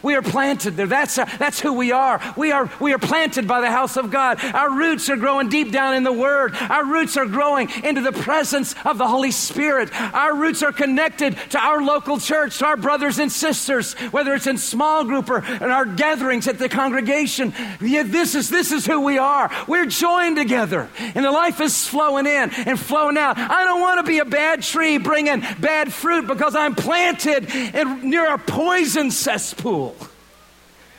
We 0.03 0.15
are 0.15 0.23
planted 0.23 0.77
there. 0.77 0.87
That's, 0.87 1.19
uh, 1.19 1.27
that's 1.39 1.61
who 1.61 1.73
we 1.73 1.93
are. 1.93 2.21
We, 2.37 2.53
are. 2.53 2.71
we 2.81 2.93
are 2.93 2.99
planted 2.99 3.47
by 3.47 3.61
the 3.61 3.71
house 3.71 3.97
of 3.97 4.11
God. 4.11 4.43
Our 4.43 4.71
roots 4.71 5.09
are 5.11 5.17
growing 5.17 5.49
deep 5.49 5.73
down 5.73 5.95
in 5.95 6.05
the 6.05 6.13
Word. 6.13 6.55
Our 6.55 6.85
roots 6.85 7.17
are 7.17 7.27
growing 7.27 7.69
into 7.85 8.01
the 8.01 8.13
presence 8.13 8.75
of 8.85 8.99
the 8.99 9.07
Holy 9.07 9.31
Spirit. 9.31 9.91
Our 10.15 10.35
roots 10.35 10.63
are 10.63 10.73
connected 10.73 11.37
to 11.51 11.59
our 11.59 11.83
local 11.83 12.19
church, 12.19 12.59
to 12.59 12.67
our 12.67 12.77
brothers 12.77 13.19
and 13.19 13.31
sisters, 13.31 13.93
whether 14.11 14.35
it's 14.35 14.47
in 14.47 14.59
small 14.59 15.05
group 15.05 15.29
or 15.29 15.45
in 15.45 15.71
our 15.71 15.85
gatherings 15.85 16.49
at 16.49 16.59
the 16.59 16.69
congregation. 16.69 17.53
Yeah, 17.81 18.05
this, 18.05 18.35
is, 18.35 18.49
this 18.49 18.73
is 18.73 18.87
who 18.87 19.01
we 19.01 19.19
are. 19.19 19.51
We're 19.69 19.87
joined 19.87 20.37
together, 20.37 20.89
and 20.99 21.25
the 21.25 21.31
life 21.31 21.61
is 21.61 21.87
flowing 21.87 22.27
in 22.27 22.51
and 22.51 22.79
flowing 22.79 23.19
out. 23.19 23.39
I 23.39 23.65
don't 23.65 23.81
want 23.81 24.05
to 24.05 24.11
be 24.11 24.19
a 24.19 24.25
bad 24.25 24.63
tree 24.63 24.99
bringing 24.99 25.41
bad 25.61 25.93
fruit 25.93 26.27
because 26.27 26.55
I'm 26.55 26.75
planted 26.75 27.51
in, 27.55 28.09
near 28.09 28.33
a 28.33 28.39
poison 28.39 29.11
cesspool 29.11 29.90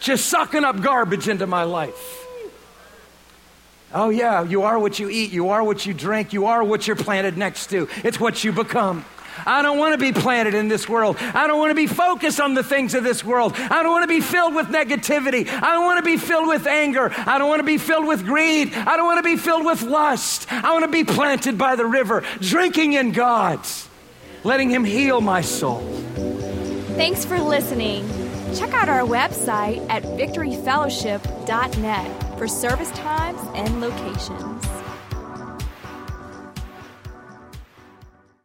just 0.02 0.26
sucking 0.26 0.66
up 0.66 0.82
garbage 0.82 1.30
into 1.30 1.48
my 1.48 1.64
life. 1.64 2.18
Oh, 3.94 4.10
yeah, 4.10 4.44
you 4.44 4.64
are 4.64 4.80
what 4.80 5.00
you 5.00 5.10
eat, 5.10 5.32
you 5.32 5.50
are 5.50 5.64
what 5.64 5.86
you 5.86 5.94
drink, 5.94 6.34
you 6.34 6.46
are 6.46 6.64
what 6.64 6.88
you're 6.88 6.96
planted 6.96 7.38
next 7.38 7.68
to. 7.68 7.88
It's 8.04 8.20
what 8.20 8.44
you 8.44 8.52
become. 8.52 9.06
I 9.46 9.62
don't 9.62 9.78
want 9.78 9.94
to 9.94 9.98
be 9.98 10.12
planted 10.12 10.54
in 10.54 10.68
this 10.68 10.88
world. 10.90 11.18
I 11.20 11.48
don't 11.48 11.60
want 11.60 11.72
to 11.72 11.76
be 11.76 11.88
focused 11.88 12.40
on 12.40 12.54
the 12.54 12.64
things 12.64 12.94
of 12.94 13.04
this 13.04 13.24
world. 13.24 13.54
I 13.56 13.82
don't 13.82 13.92
want 13.92 14.04
to 14.04 14.08
be 14.08 14.22
filled 14.22 14.56
with 14.56 14.68
negativity. 14.68 15.48
I 15.48 15.72
don't 15.72 15.86
want 15.86 16.04
to 16.04 16.10
be 16.10 16.18
filled 16.18 16.48
with 16.48 16.68
anger. 16.68 17.12
I 17.16 17.38
don't 17.38 17.48
want 17.48 17.60
to 17.60 17.66
be 17.66 17.78
filled 17.78 18.08
with 18.08 18.26
greed. 18.26 18.74
I 18.74 18.98
don't 18.98 19.06
want 19.06 19.20
to 19.20 19.24
be 19.24 19.38
filled 19.38 19.66
with 19.66 19.82
lust. 19.82 20.52
I 20.52 20.72
want 20.74 20.84
to 20.84 20.92
be 20.92 21.04
planted 21.04 21.58
by 21.58 21.76
the 21.76 21.86
river, 21.86 22.24
drinking 22.40 22.94
in 22.94 23.12
God's, 23.12 23.88
letting 24.44 24.70
Him 24.70 24.84
heal 24.84 25.22
my 25.22 25.42
soul. 25.42 25.80
Thanks 26.96 27.26
for 27.26 27.40
listening. 27.40 28.21
Check 28.54 28.74
out 28.74 28.90
our 28.90 29.08
website 29.08 29.90
at 29.90 30.04
victoryfellowship.net 30.04 32.38
for 32.38 32.48
service 32.48 32.92
times 32.92 33.42
and 33.56 33.82
locations. 33.82 34.71